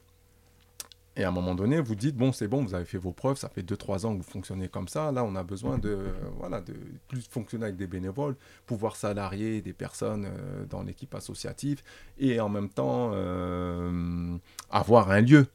[1.17, 3.37] Et à un moment donné, vous dites, bon, c'est bon, vous avez fait vos preuves,
[3.37, 5.13] ça fait 2-3 ans que vous fonctionnez comme ça.
[5.13, 5.97] Là, on a besoin de,
[6.37, 6.73] voilà, de
[7.07, 8.35] plus fonctionner avec des bénévoles,
[8.65, 11.81] pouvoir salarier des personnes euh, dans l'équipe associative
[12.17, 14.37] et en même temps euh,
[14.69, 15.47] avoir un lieu.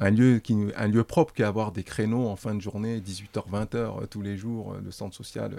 [0.00, 3.48] Un lieu, qui, un lieu propre qui avoir des créneaux en fin de journée, 18h,
[3.48, 5.52] 20h euh, tous les jours, le centre social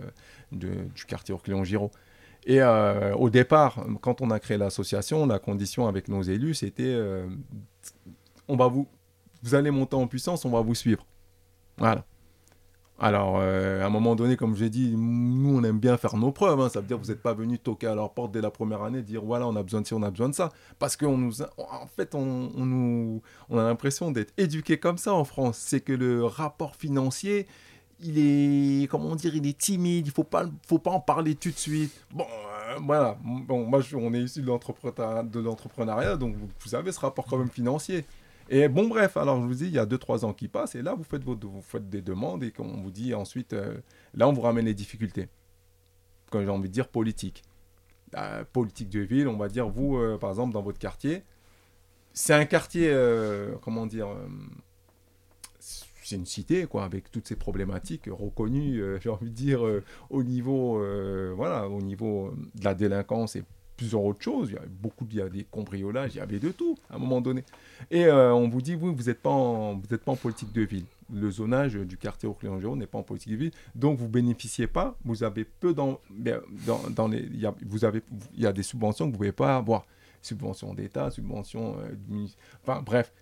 [0.52, 1.92] de, du quartier Orcléon-Giraud.
[2.48, 6.96] Et au départ, quand on a créé l'association, la condition avec nos élus, c'était
[8.48, 8.88] on va vous
[9.42, 11.06] vous allez monter en puissance, on va vous suivre.
[11.78, 12.06] Voilà.
[12.98, 16.32] Alors, euh, à un moment donné, comme j'ai dit, nous, on aime bien faire nos
[16.32, 16.62] preuves.
[16.62, 16.70] Hein.
[16.70, 18.84] Ça veut dire que vous n'êtes pas venu toquer à leur porte dès la première
[18.84, 20.52] année, dire voilà, on a besoin de ci, on a besoin de ça.
[20.80, 23.22] Parce qu'en nous, en fait, on,
[23.52, 25.58] a l'impression d'être éduqué comme ça en France.
[25.58, 27.48] C'est que le rapport financier,
[28.02, 30.08] il est, comment dire, il est timide.
[30.08, 31.91] Il faut pas, faut pas en parler tout de suite.
[32.14, 33.18] Bon, euh, voilà.
[33.22, 38.06] Bon, moi, on est issu de l'entrepreneuriat, donc vous avez ce rapport quand même financier.
[38.50, 40.84] Et bon, bref, alors je vous dis, il y a 2-3 ans qui passent, et
[40.84, 43.78] là, vous faites, vos, vous faites des demandes, et on vous dit ensuite, euh,
[44.14, 45.30] là, on vous ramène les difficultés.
[46.30, 47.43] Quand j'ai envie de dire politique.
[48.54, 51.24] politique de ville, on va dire, vous, euh, par exemple, dans votre quartier,
[52.14, 54.10] c'est un quartier, euh, comment dire,
[55.60, 59.62] c'est une cité, quoi, avec toutes ces problématiques reconnues, j'ai envie de dire,
[60.12, 60.84] au niveau,
[61.36, 63.43] voilà, au niveau de la délinquance et
[63.76, 64.50] plusieurs autres choses.
[64.50, 66.96] Il y avait beaucoup, il y a des cambriolages, il y avait de tout à
[66.96, 67.44] un moment donné.
[67.92, 70.86] Et euh, on vous dit, oui, vous n'êtes pas, en, pas en politique de ville.
[71.14, 74.68] Le zonage du quartier au géo n'est pas en politique de ville, donc vous bénéficiez
[74.68, 74.98] pas.
[75.06, 78.02] Vous avez peu dans, dans, dans les, il y a, vous avez,
[78.34, 79.86] il y a des subventions que vous pouvez pas avoir.
[80.22, 82.26] Subventions d'État, subventions, euh,
[82.64, 83.14] enfin bref,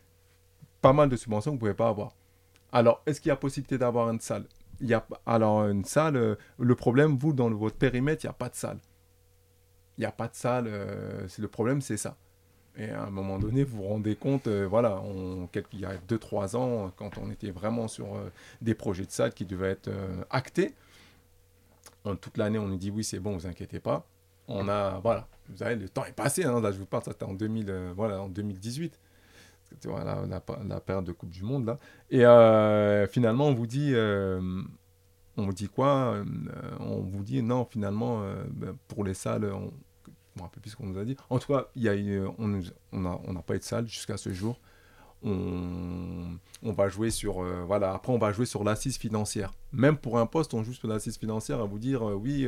[0.82, 2.16] pas mal de subventions que vous pouvez pas avoir.
[2.72, 4.45] Alors, est-ce qu'il y a possibilité d'avoir une salle?
[4.80, 8.32] Il y a, Alors, une salle, euh, le problème, vous, dans votre périmètre, il n'y
[8.32, 8.80] a pas de salle
[9.97, 10.67] il n'y a pas de salle.
[10.67, 12.15] Euh, c'est le problème, c'est ça.
[12.75, 15.03] Et à un moment donné, vous vous rendez compte, euh, voilà,
[15.73, 18.31] il y a 2-3 ans, quand on était vraiment sur euh,
[18.61, 19.91] des projets de salle qui devaient être
[20.31, 20.73] actés,
[22.19, 24.05] toute l'année, on nous dit oui, c'est bon, vous inquiétez pas.
[24.47, 27.23] On a, voilà, vous savez, le temps est passé, hein, là je vous parle, c'était
[27.23, 28.99] en, 2000, voilà, en 2018.
[29.69, 31.77] C'était voilà, la, la, période de Coupe du Monde, là.
[32.09, 33.93] Et finalement, on vous dit,
[35.38, 36.23] on vous dit quoi euh,
[36.79, 39.71] On vous dit non, finalement, euh, ben, pour les salles, on,
[40.05, 41.15] je me rappelle plus ce qu'on nous a dit.
[41.29, 41.93] En tout cas, y a
[42.38, 42.47] on
[42.99, 44.59] n'a on pas eu de salle jusqu'à ce jour.
[45.23, 50.19] on, va jouer sur euh, voilà après on va jouer sur l'assise financière même pour
[50.19, 52.45] un poste on joue sur l'assise financière à vous dire oui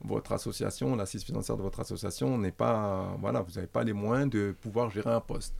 [0.00, 4.30] votre association l'assise financière de votre association n'est pas voilà vous n'avez pas les moyens
[4.30, 5.56] de pouvoir gérer un poste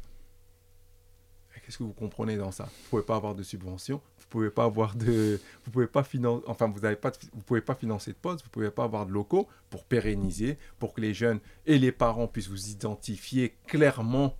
[1.64, 2.64] qu'est-ce que vous comprenez dans ça?
[2.64, 6.42] Vous pouvez pas avoir de subvention vous pouvez pas avoir de vous pouvez pas financer
[6.48, 9.12] enfin vous avez pas vous pouvez pas financer de poste vous pouvez pas avoir de
[9.12, 14.36] locaux pour pérenniser pour que les jeunes et les parents puissent vous identifier clairement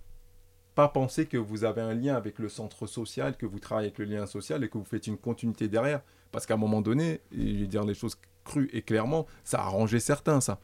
[0.75, 3.97] pas penser que vous avez un lien avec le centre social, que vous travaillez avec
[3.97, 6.01] le lien social et que vous faites une continuité derrière.
[6.31, 9.61] Parce qu'à un moment donné, je vais dire les choses crues et clairement, ça a
[9.61, 10.59] arrangé certains, ça.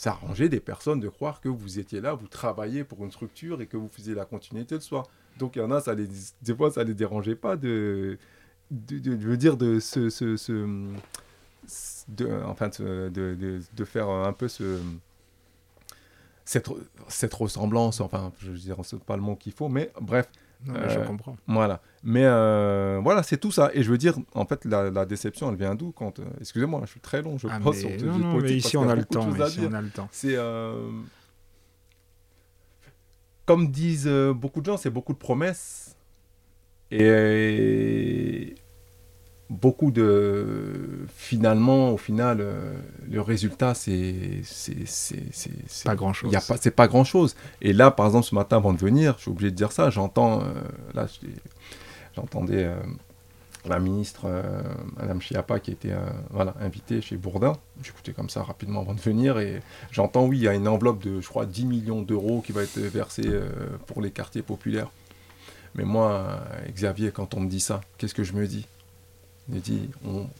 [0.00, 3.12] Ça a arrangé des personnes de croire que vous étiez là, vous travaillez pour une
[3.12, 5.06] structure et que vous faisiez la continuité le soir.
[5.38, 6.08] Donc il y en a, ça les,
[6.40, 8.16] des fois, ça les dérangeait pas de,
[8.70, 10.88] dire, de ce,
[12.46, 14.80] enfin, de, faire un peu ce
[16.46, 16.70] cette,
[17.08, 20.30] cette ressemblance, enfin, je dire, c'est pas le mot qu'il faut, mais bref.
[20.66, 21.36] Non, je euh, comprends.
[21.46, 21.80] Voilà.
[22.02, 23.70] Mais euh, voilà, c'est tout ça.
[23.72, 26.18] Et je veux dire, en fait, la, déception, elle vient d'où quand.
[26.18, 27.82] Euh, excusez-moi, je suis très long, je ah, pense.
[27.82, 27.96] Mais...
[27.98, 29.28] non, non, mais ici, on a, le temps.
[29.46, 30.08] Ici, on a le temps.
[30.10, 30.36] C'est.
[33.46, 35.96] Comme disent beaucoup de gens, c'est beaucoup de promesses.
[36.92, 38.54] Et
[39.50, 42.72] beaucoup de finalement au final euh,
[43.10, 47.34] le résultat c'est c'est pas grand chose il y a pas c'est pas grand chose
[47.60, 49.90] et là par exemple ce matin avant de venir je suis obligé de dire ça
[49.90, 50.44] j'entends euh,
[50.94, 51.06] là
[52.14, 52.76] j'entendais euh,
[53.68, 54.26] la ministre
[54.96, 55.92] Madame Chiappa qui était
[56.30, 57.52] voilà invitée chez Bourdin.
[57.82, 61.04] J'écoutais comme ça rapidement avant de venir et j'entends oui il y a une enveloppe
[61.04, 63.28] de je crois 10 millions d'euros qui va être versée
[63.86, 64.90] pour les quartiers populaires.
[65.74, 66.40] Mais moi
[66.70, 68.66] Xavier quand on me dit ça qu'est-ce que je me dis?
[69.52, 69.90] Il dit,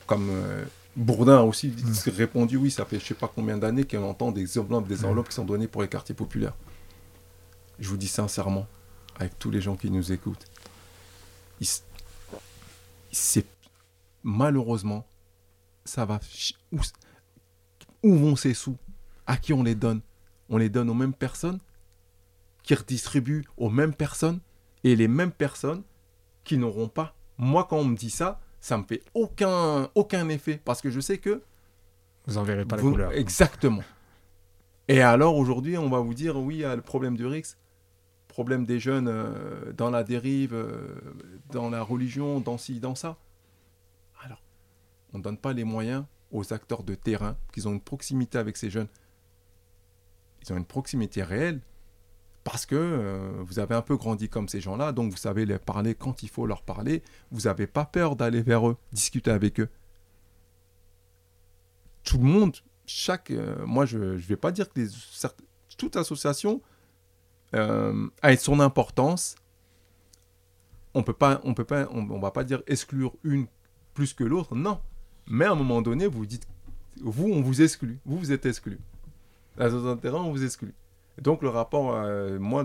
[0.07, 0.65] comme euh,
[0.97, 2.11] Bourdin a aussi mm.
[2.11, 5.05] répondu, oui, ça fait je sais pas combien d'années qu'on entend des enveloppes, des mm.
[5.07, 6.55] enveloppes qui sont données pour les quartiers populaires.
[7.79, 8.67] Je vous dis sincèrement,
[9.19, 10.47] avec tous les gens qui nous écoutent,
[13.13, 13.47] c'est
[14.23, 15.07] malheureusement,
[15.85, 16.21] ça va
[16.73, 16.81] où,
[18.03, 18.77] où vont ces sous?
[19.27, 20.01] À qui on les donne?
[20.49, 21.59] On les donne aux mêmes personnes
[22.63, 24.41] qui redistribuent aux mêmes personnes
[24.85, 25.83] et les mêmes personnes
[26.45, 27.15] qui n'auront pas.
[27.39, 31.01] Moi, quand on me dit ça, ça me fait aucun, aucun effet parce que je
[31.01, 31.43] sais que.
[32.27, 33.13] Vous n'en verrez pas la couleur.
[33.13, 33.83] Exactement.
[34.89, 37.57] Et alors aujourd'hui, on va vous dire oui, il y a le problème du RIX,
[38.29, 41.01] problème des jeunes euh, dans la dérive, euh,
[41.51, 43.17] dans la religion, dans ci, dans ça.
[44.25, 44.43] Alors,
[45.13, 48.57] on ne donne pas les moyens aux acteurs de terrain, qu'ils ont une proximité avec
[48.57, 48.89] ces jeunes.
[50.43, 51.61] Ils ont une proximité réelle
[52.45, 55.59] parce que euh, vous avez un peu grandi comme ces gens-là, donc vous savez les
[55.59, 59.61] parler quand il faut leur parler, vous n'avez pas peur d'aller vers eux, discuter avec
[59.61, 59.69] eux.
[62.03, 63.31] Tout le monde, chaque...
[63.31, 64.81] Euh, moi, je ne vais pas dire que
[65.77, 66.63] toute association
[67.55, 69.37] euh, a son importance.
[70.95, 73.47] On peut pas, on peut pas, on, va pas dire exclure une
[73.95, 74.81] plus que l'autre, non.
[75.27, 76.49] Mais à un moment donné, vous dites,
[77.01, 78.79] vous, on vous exclut, vous, vous êtes exclu.
[79.57, 80.75] L'association de terrain, on vous exclut.
[81.21, 82.65] Donc le rapport, euh, moi,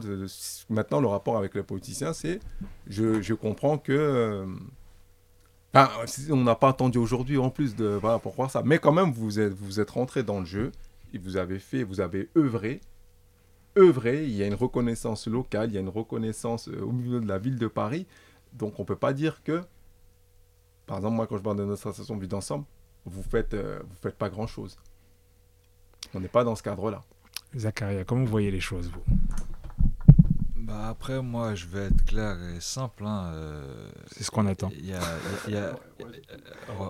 [0.70, 2.40] maintenant le rapport avec les politiciens, c'est,
[2.88, 4.46] je, comprends que, euh,
[6.30, 9.12] on n'a pas attendu aujourd'hui en plus de, voilà, pour croire ça, mais quand même
[9.12, 10.72] vous êtes, vous êtes rentré dans le jeu,
[11.14, 12.80] et vous avez fait, vous avez œuvré,
[13.78, 17.20] œuvré, il y a une reconnaissance locale, il y a une reconnaissance euh, au milieu
[17.20, 18.08] de la ville de Paris,
[18.54, 19.62] donc on peut pas dire que,
[20.86, 22.64] par exemple moi quand je parle de notre association Vie d'ensemble,
[23.04, 24.78] vous faites, vous faites pas grand chose.
[26.14, 27.04] On n'est pas dans ce cadre-là.
[27.56, 29.04] Zacharia, comment vous voyez les choses, vous?
[30.58, 33.06] Bah après, moi, je vais être clair et simple.
[33.06, 34.72] Hein, euh, c'est ce qu'on attend.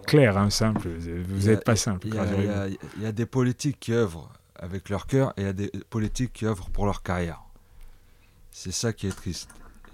[0.07, 0.87] clair, hein, simple.
[0.87, 2.07] Vous n'êtes pas simple.
[2.07, 5.71] Il y, a des politiques qui œuvrent avec leur cœur et il y a des
[5.89, 7.41] politiques qui œuvrent pour leur carrière.
[8.49, 9.49] C'est ça qui est triste.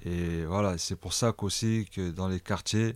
[0.05, 2.95] Et voilà, c'est pour ça qu'aussi que dans les quartiers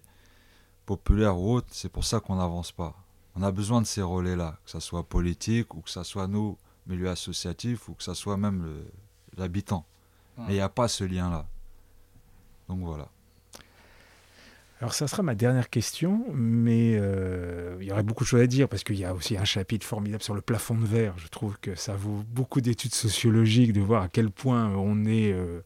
[0.86, 2.96] populaires ou autres, c'est pour ça qu'on n'avance pas.
[3.36, 6.58] On a besoin de ces relais-là, que ce soit politique ou que ce soit nous,
[6.88, 8.86] milieu associatif ou que ça soit même
[9.38, 9.86] l'habitant.
[10.38, 11.46] Mais il n'y a pas ce lien-là.
[12.68, 13.10] Donc voilà.
[14.82, 18.48] Alors ça sera ma dernière question, mais euh, il y aurait beaucoup de choses à
[18.48, 21.14] dire parce qu'il y a aussi un chapitre formidable sur le plafond de verre.
[21.18, 25.32] Je trouve que ça vaut beaucoup d'études sociologiques de voir à quel point on est...
[25.32, 25.62] Euh,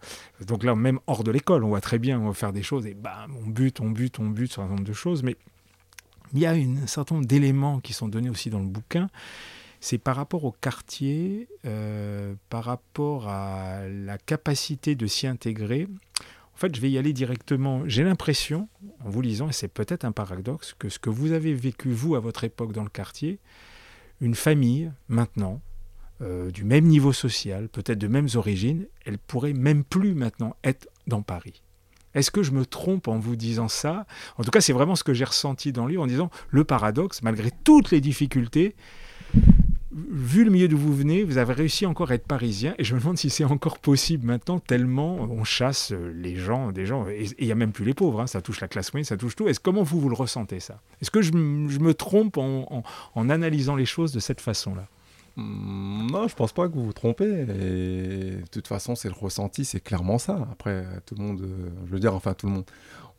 [0.45, 2.85] donc là, même hors de l'école, on voit très bien, on va faire des choses
[2.85, 5.23] et bam, on bute, on bute, on bute sur un certain nombre de choses.
[5.23, 5.35] Mais
[6.33, 9.09] il y a une, un certain nombre d'éléments qui sont donnés aussi dans le bouquin
[9.79, 15.87] c'est par rapport au quartier, euh, par rapport à la capacité de s'y intégrer.
[16.53, 17.83] En fait, je vais y aller directement.
[17.85, 18.67] J'ai l'impression,
[19.05, 22.15] en vous lisant, et c'est peut-être un paradoxe, que ce que vous avez vécu, vous,
[22.15, 23.39] à votre époque dans le quartier,
[24.19, 25.61] une famille, maintenant,
[26.21, 30.89] euh, du même niveau social, peut-être de mêmes origines, elle pourrait même plus maintenant être
[31.07, 31.63] dans Paris.
[32.13, 34.05] Est-ce que je me trompe en vous disant ça?
[34.37, 36.65] En tout cas, c'est vraiment ce que j'ai ressenti dans le livre en disant le
[36.65, 38.75] paradoxe, malgré toutes les difficultés,
[39.91, 42.75] vu le milieu d'où vous venez, vous avez réussi encore à être parisien.
[42.77, 46.85] Et je me demande si c'est encore possible maintenant, tellement on chasse les gens, des
[46.85, 47.07] gens.
[47.07, 49.17] Et il n'y a même plus les pauvres, hein, ça touche la classe moyenne, ça
[49.17, 49.47] touche tout.
[49.47, 50.79] Est-ce comment vous, vous le ressentez ça?
[51.01, 52.83] Est-ce que je, me trompe en,
[53.15, 54.87] analysant les choses de cette façon-là?
[55.35, 57.45] Hmm, non, je pense pas que vous vous trompez.
[57.45, 60.47] De toute façon, c'est le ressenti, c'est clairement ça.
[60.51, 62.65] Après, tout le monde, euh, je veux dire, enfin tout le monde,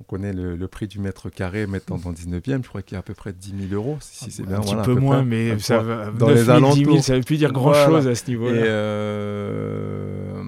[0.01, 2.97] on connaît le, prix du mètre carré maintenant dans le 19e, je crois qu'il y
[2.97, 3.99] a à peu près 10 000 euros.
[4.01, 7.03] Si c'est bien, un petit peu moins, mais ça va, dans les alentours.
[7.03, 8.57] ça ne veut plus dire grand-chose à ce niveau-là.
[8.57, 10.43] Et, euh,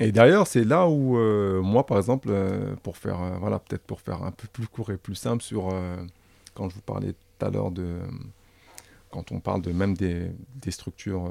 [0.00, 4.00] et d'ailleurs, c'est là où, euh, moi, par exemple, euh, pour faire, voilà, peut-être pour
[4.00, 5.72] faire un peu plus court et plus simple sur,
[6.54, 7.98] quand je vous parlais tout à l'heure de,
[9.10, 11.30] quand on parle de même des, des structures,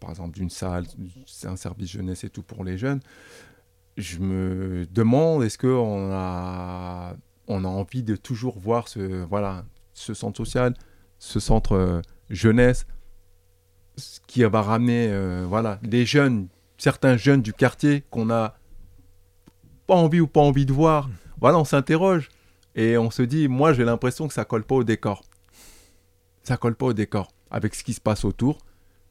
[0.00, 0.84] par exemple d'une salle,
[1.26, 3.00] c'est un service jeunesse et tout pour les jeunes,
[3.96, 7.14] je me demande est-ce qu'on a,
[7.48, 9.64] on a envie de toujours voir ce, voilà,
[9.94, 10.74] ce centre social,
[11.18, 12.86] ce centre euh, jeunesse,
[14.26, 18.56] qui va ramener euh, voilà, les jeunes, certains jeunes du quartier qu'on a
[19.86, 21.10] pas envie ou pas envie de voir.
[21.40, 22.28] Voilà, on s'interroge
[22.74, 25.22] et on se dit, moi j'ai l'impression que ça colle pas au décor.
[26.42, 28.58] Ça colle pas au décor avec ce qui se passe autour.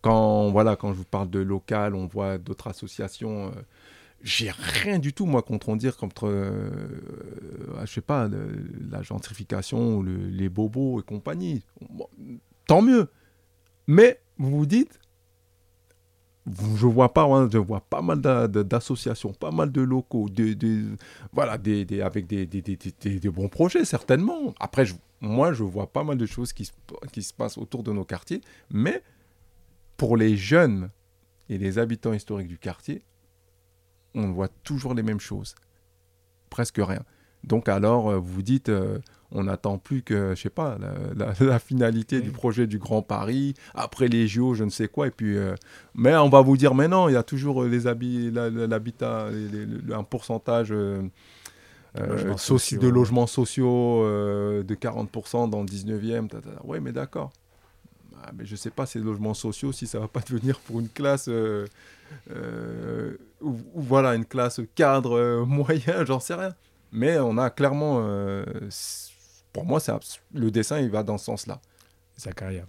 [0.01, 3.47] Quand, voilà, quand je vous parle de local, on voit d'autres associations.
[3.47, 3.61] Euh,
[4.21, 6.69] j'ai rien du tout, moi, contre dire contre, euh,
[7.81, 8.29] je sais pas,
[8.91, 11.63] la gentrification, les bobos et compagnie.
[12.67, 13.09] tant mieux.
[13.87, 14.99] Mais vous vous dites,
[16.47, 20.95] je vois pas, je vois pas mal d'associations, pas mal de locaux, de,
[21.31, 24.53] voilà, des, avec des, des, bons projets certainement.
[24.59, 24.85] Après,
[25.21, 26.69] moi, je vois pas mal de choses qui,
[27.11, 28.41] qui se passent autour de nos quartiers,
[28.71, 29.01] mais
[29.97, 30.89] pour les jeunes
[31.49, 33.03] et les habitants historiques du quartier,
[34.15, 35.55] on voit toujours les mêmes choses.
[36.49, 37.03] Presque rien.
[37.43, 38.99] Donc alors, euh, vous dites, euh,
[39.31, 40.77] on n'attend plus que, je sais pas,
[41.15, 45.11] la, finalité du projet du Grand Paris, après les JO, je ne sais quoi, et
[45.11, 45.55] puis, euh,
[45.95, 49.27] mais on va vous dire, mais non, il y a toujours les l'habitat,
[49.93, 51.09] un pourcentage de
[52.87, 56.27] logements sociaux de 40% dans le 19e.
[56.63, 57.31] Oui, mais d'accord.
[58.23, 60.59] Ah, mais je ne sais pas, ces logements sociaux, si ça ne va pas devenir
[60.59, 61.29] pour une classe
[62.31, 66.53] euh, ou, voilà, une classe cadre euh, moyen, j'en sais rien.
[66.91, 68.43] Mais on a clairement, euh,
[69.53, 69.79] pour moi,
[70.33, 71.61] le dessin, il va dans ce sens-là.
[72.17, 72.65] Zakaria.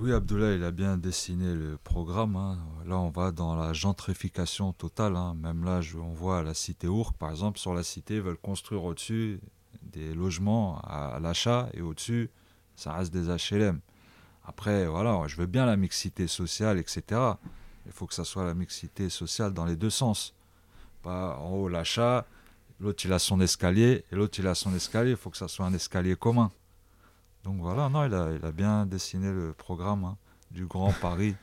[0.00, 2.34] Oui, Abdullah, il a bien dessiné le programme.
[2.34, 2.58] Hein.
[2.86, 5.14] Là, on va dans la gentrification totale.
[5.14, 5.36] Hein.
[5.40, 8.36] Même là, je, on voit la cité Ourc, par exemple, sur la cité, ils veulent
[8.36, 9.38] construire au-dessus
[9.82, 12.30] des logements à, à l'achat et au-dessus,
[12.76, 13.80] ça reste des HLM.
[14.44, 17.20] Après, voilà, je veux bien la mixité sociale, etc.
[17.86, 20.34] Il faut que ça soit la mixité sociale dans les deux sens.
[21.02, 22.26] Pas en haut l'achat,
[22.80, 25.48] l'autre il a son escalier, et l'autre il a son escalier, il faut que ça
[25.48, 26.50] soit un escalier commun.
[27.44, 30.16] Donc voilà, non, il a, bien dessiné le programme hein,
[30.50, 31.34] du Grand Paris.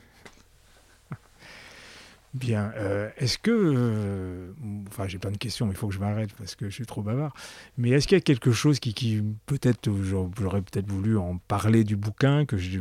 [2.33, 2.71] Bien.
[2.75, 3.51] Euh, est-ce que.
[3.51, 4.51] Euh,
[4.87, 6.85] enfin, j'ai plein de questions, mais il faut que je m'arrête parce que je suis
[6.85, 7.33] trop bavard.
[7.77, 9.89] Mais est-ce qu'il y a quelque chose qui, qui peut-être.
[10.03, 12.79] J'aurais peut-être voulu en parler du bouquin, que je.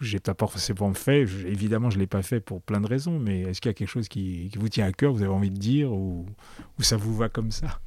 [0.00, 3.42] j'ai pas forcément fait, évidemment je ne l'ai pas fait pour plein de raisons, mais
[3.42, 5.58] est-ce qu'il y a quelque chose qui, vous tient à cœur, vous avez envie de
[5.58, 6.26] dire, ou,
[6.80, 7.80] ça vous va comme ça?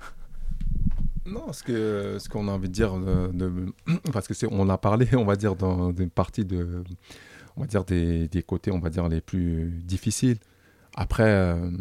[1.25, 3.73] Non, ce que ce qu'on a envie de dire, de,
[4.13, 6.83] parce que c'est, on a parlé, on va dire dans une partie de,
[7.57, 10.37] on va dire des, des côtés, on va dire les plus difficiles.
[10.99, 11.71] Après, euh,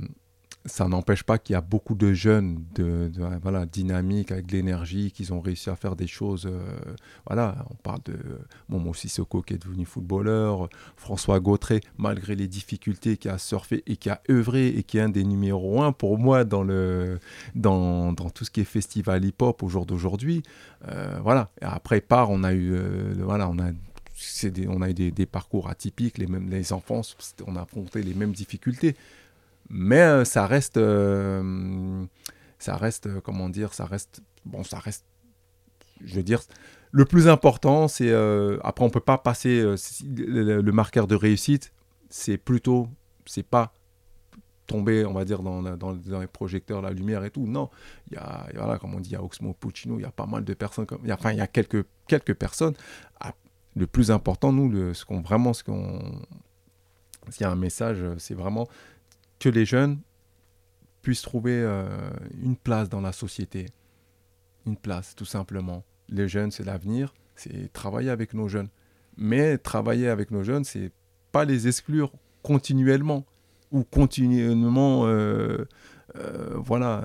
[0.64, 3.10] ça n'empêche pas qu'il y a beaucoup de jeunes de,
[3.42, 6.46] voilà, dynamiques, avec de l'énergie, qui ont réussi à faire des choses.
[6.46, 6.94] Euh,
[7.26, 8.16] voilà, on parle de
[8.68, 13.96] Momo Sissoko qui est devenu footballeur, François Gautré, malgré les difficultés, qui a surfé et
[13.96, 17.18] qui a œuvré et qui est un des numéros un pour moi dans, le,
[17.56, 20.44] dans, dans tout ce qui est festival hip-hop au jour d'aujourd'hui.
[20.86, 22.78] Euh, voilà, et après, part, on a eu,
[23.18, 23.72] voilà, on a
[24.68, 27.02] on a eu des, parcours atypiques, les, mêmes, les enfants,
[27.46, 28.96] on a affronté les mêmes difficultés.
[29.70, 32.04] Mais euh, ça reste, euh,
[32.58, 35.04] ça reste, euh, comment dire, ça reste, bon, ça reste,
[36.02, 36.40] je veux dire,
[36.90, 38.14] le plus important, c'est,
[38.62, 41.74] après on peut pas passer le, marqueur de réussite,
[42.08, 42.88] c'est plutôt,
[43.26, 43.74] c'est pas
[44.66, 47.46] tomber, on va dire, dans, dans, les projecteurs, la lumière et tout.
[47.46, 47.68] Non,
[48.10, 50.10] il y a, voilà, comme on dit, il y a Oxmo Puccino, il y a
[50.10, 52.74] pas mal de personnes, comme, y a, enfin, il y a quelques, quelques personnes
[53.78, 56.00] le plus important, nous, ce qu'on vraiment, ce qu'on,
[57.30, 58.66] s'il y a un message, c'est vraiment
[59.38, 60.00] que les jeunes
[61.02, 61.86] puissent trouver euh,
[62.42, 63.66] une place dans la société,
[64.66, 65.84] une place, tout simplement.
[66.08, 68.68] Les jeunes, c'est l'avenir, c'est travailler avec nos jeunes.
[69.16, 70.92] Mais travailler avec nos jeunes, c'est
[71.32, 72.12] pas les exclure
[72.42, 73.24] continuellement
[73.70, 75.64] ou continuellement euh,
[76.56, 77.04] voilà.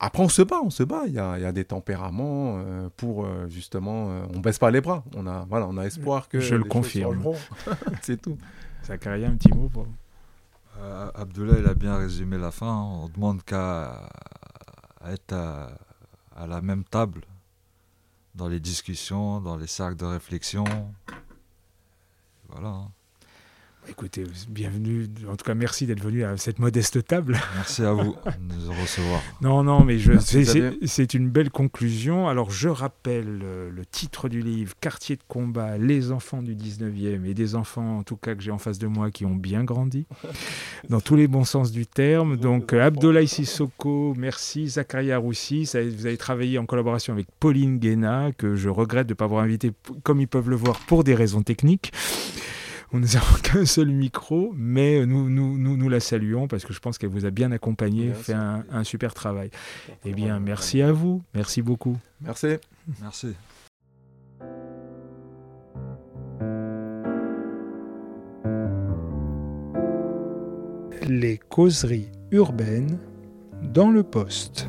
[0.00, 1.02] Après, on se bat, on se bat.
[1.06, 2.62] Il y a, il y a des tempéraments
[2.96, 4.24] pour justement.
[4.34, 5.04] on baisse pas les bras.
[5.14, 6.40] On a, voilà, on a espoir que.
[6.40, 7.22] Je le confirme.
[8.02, 8.38] C'est tout.
[8.84, 9.86] Zakaria, un petit mot pour.
[10.78, 12.72] Euh, Abdullah, il a bien résumé la fin.
[12.72, 14.08] On demande qu'à
[15.06, 17.22] être à, la même table
[18.34, 20.64] dans les discussions, dans les cercles de réflexion.
[22.48, 22.68] Voilà.
[22.68, 22.90] Hein.
[23.88, 25.08] Écoutez, bienvenue.
[25.28, 27.38] En tout cas, merci d'être venu à cette modeste table.
[27.56, 29.20] Merci à vous de nous recevoir.
[29.40, 29.98] Non, non, mais
[30.86, 32.28] c'est une belle conclusion.
[32.28, 37.24] Alors, je rappelle euh, le titre du livre Quartier de combat, les enfants du 19e
[37.24, 39.64] et des enfants, en tout cas, que j'ai en face de moi qui ont bien
[39.64, 40.06] grandi,
[40.88, 42.36] dans tous les bons sens du terme.
[42.36, 44.68] Donc, Abdoulaye Sissoko, merci.
[44.68, 49.16] Zakaria Roussi, vous avez travaillé en collaboration avec Pauline Guéna, que je regrette de ne
[49.16, 49.72] pas avoir invité,
[50.02, 51.92] comme ils peuvent le voir, pour des raisons techniques.
[52.92, 56.80] Nous n'avons qu'un seul micro, mais nous, nous, nous, nous, la saluons parce que je
[56.80, 59.50] pense qu'elle vous a bien accompagné, fait un, un, super travail.
[60.04, 61.22] Eh bien, merci à vous.
[61.34, 61.96] Merci beaucoup.
[62.20, 62.56] Merci.
[63.00, 63.34] Merci.
[71.08, 72.98] Les causeries urbaines
[73.62, 74.68] dans le poste.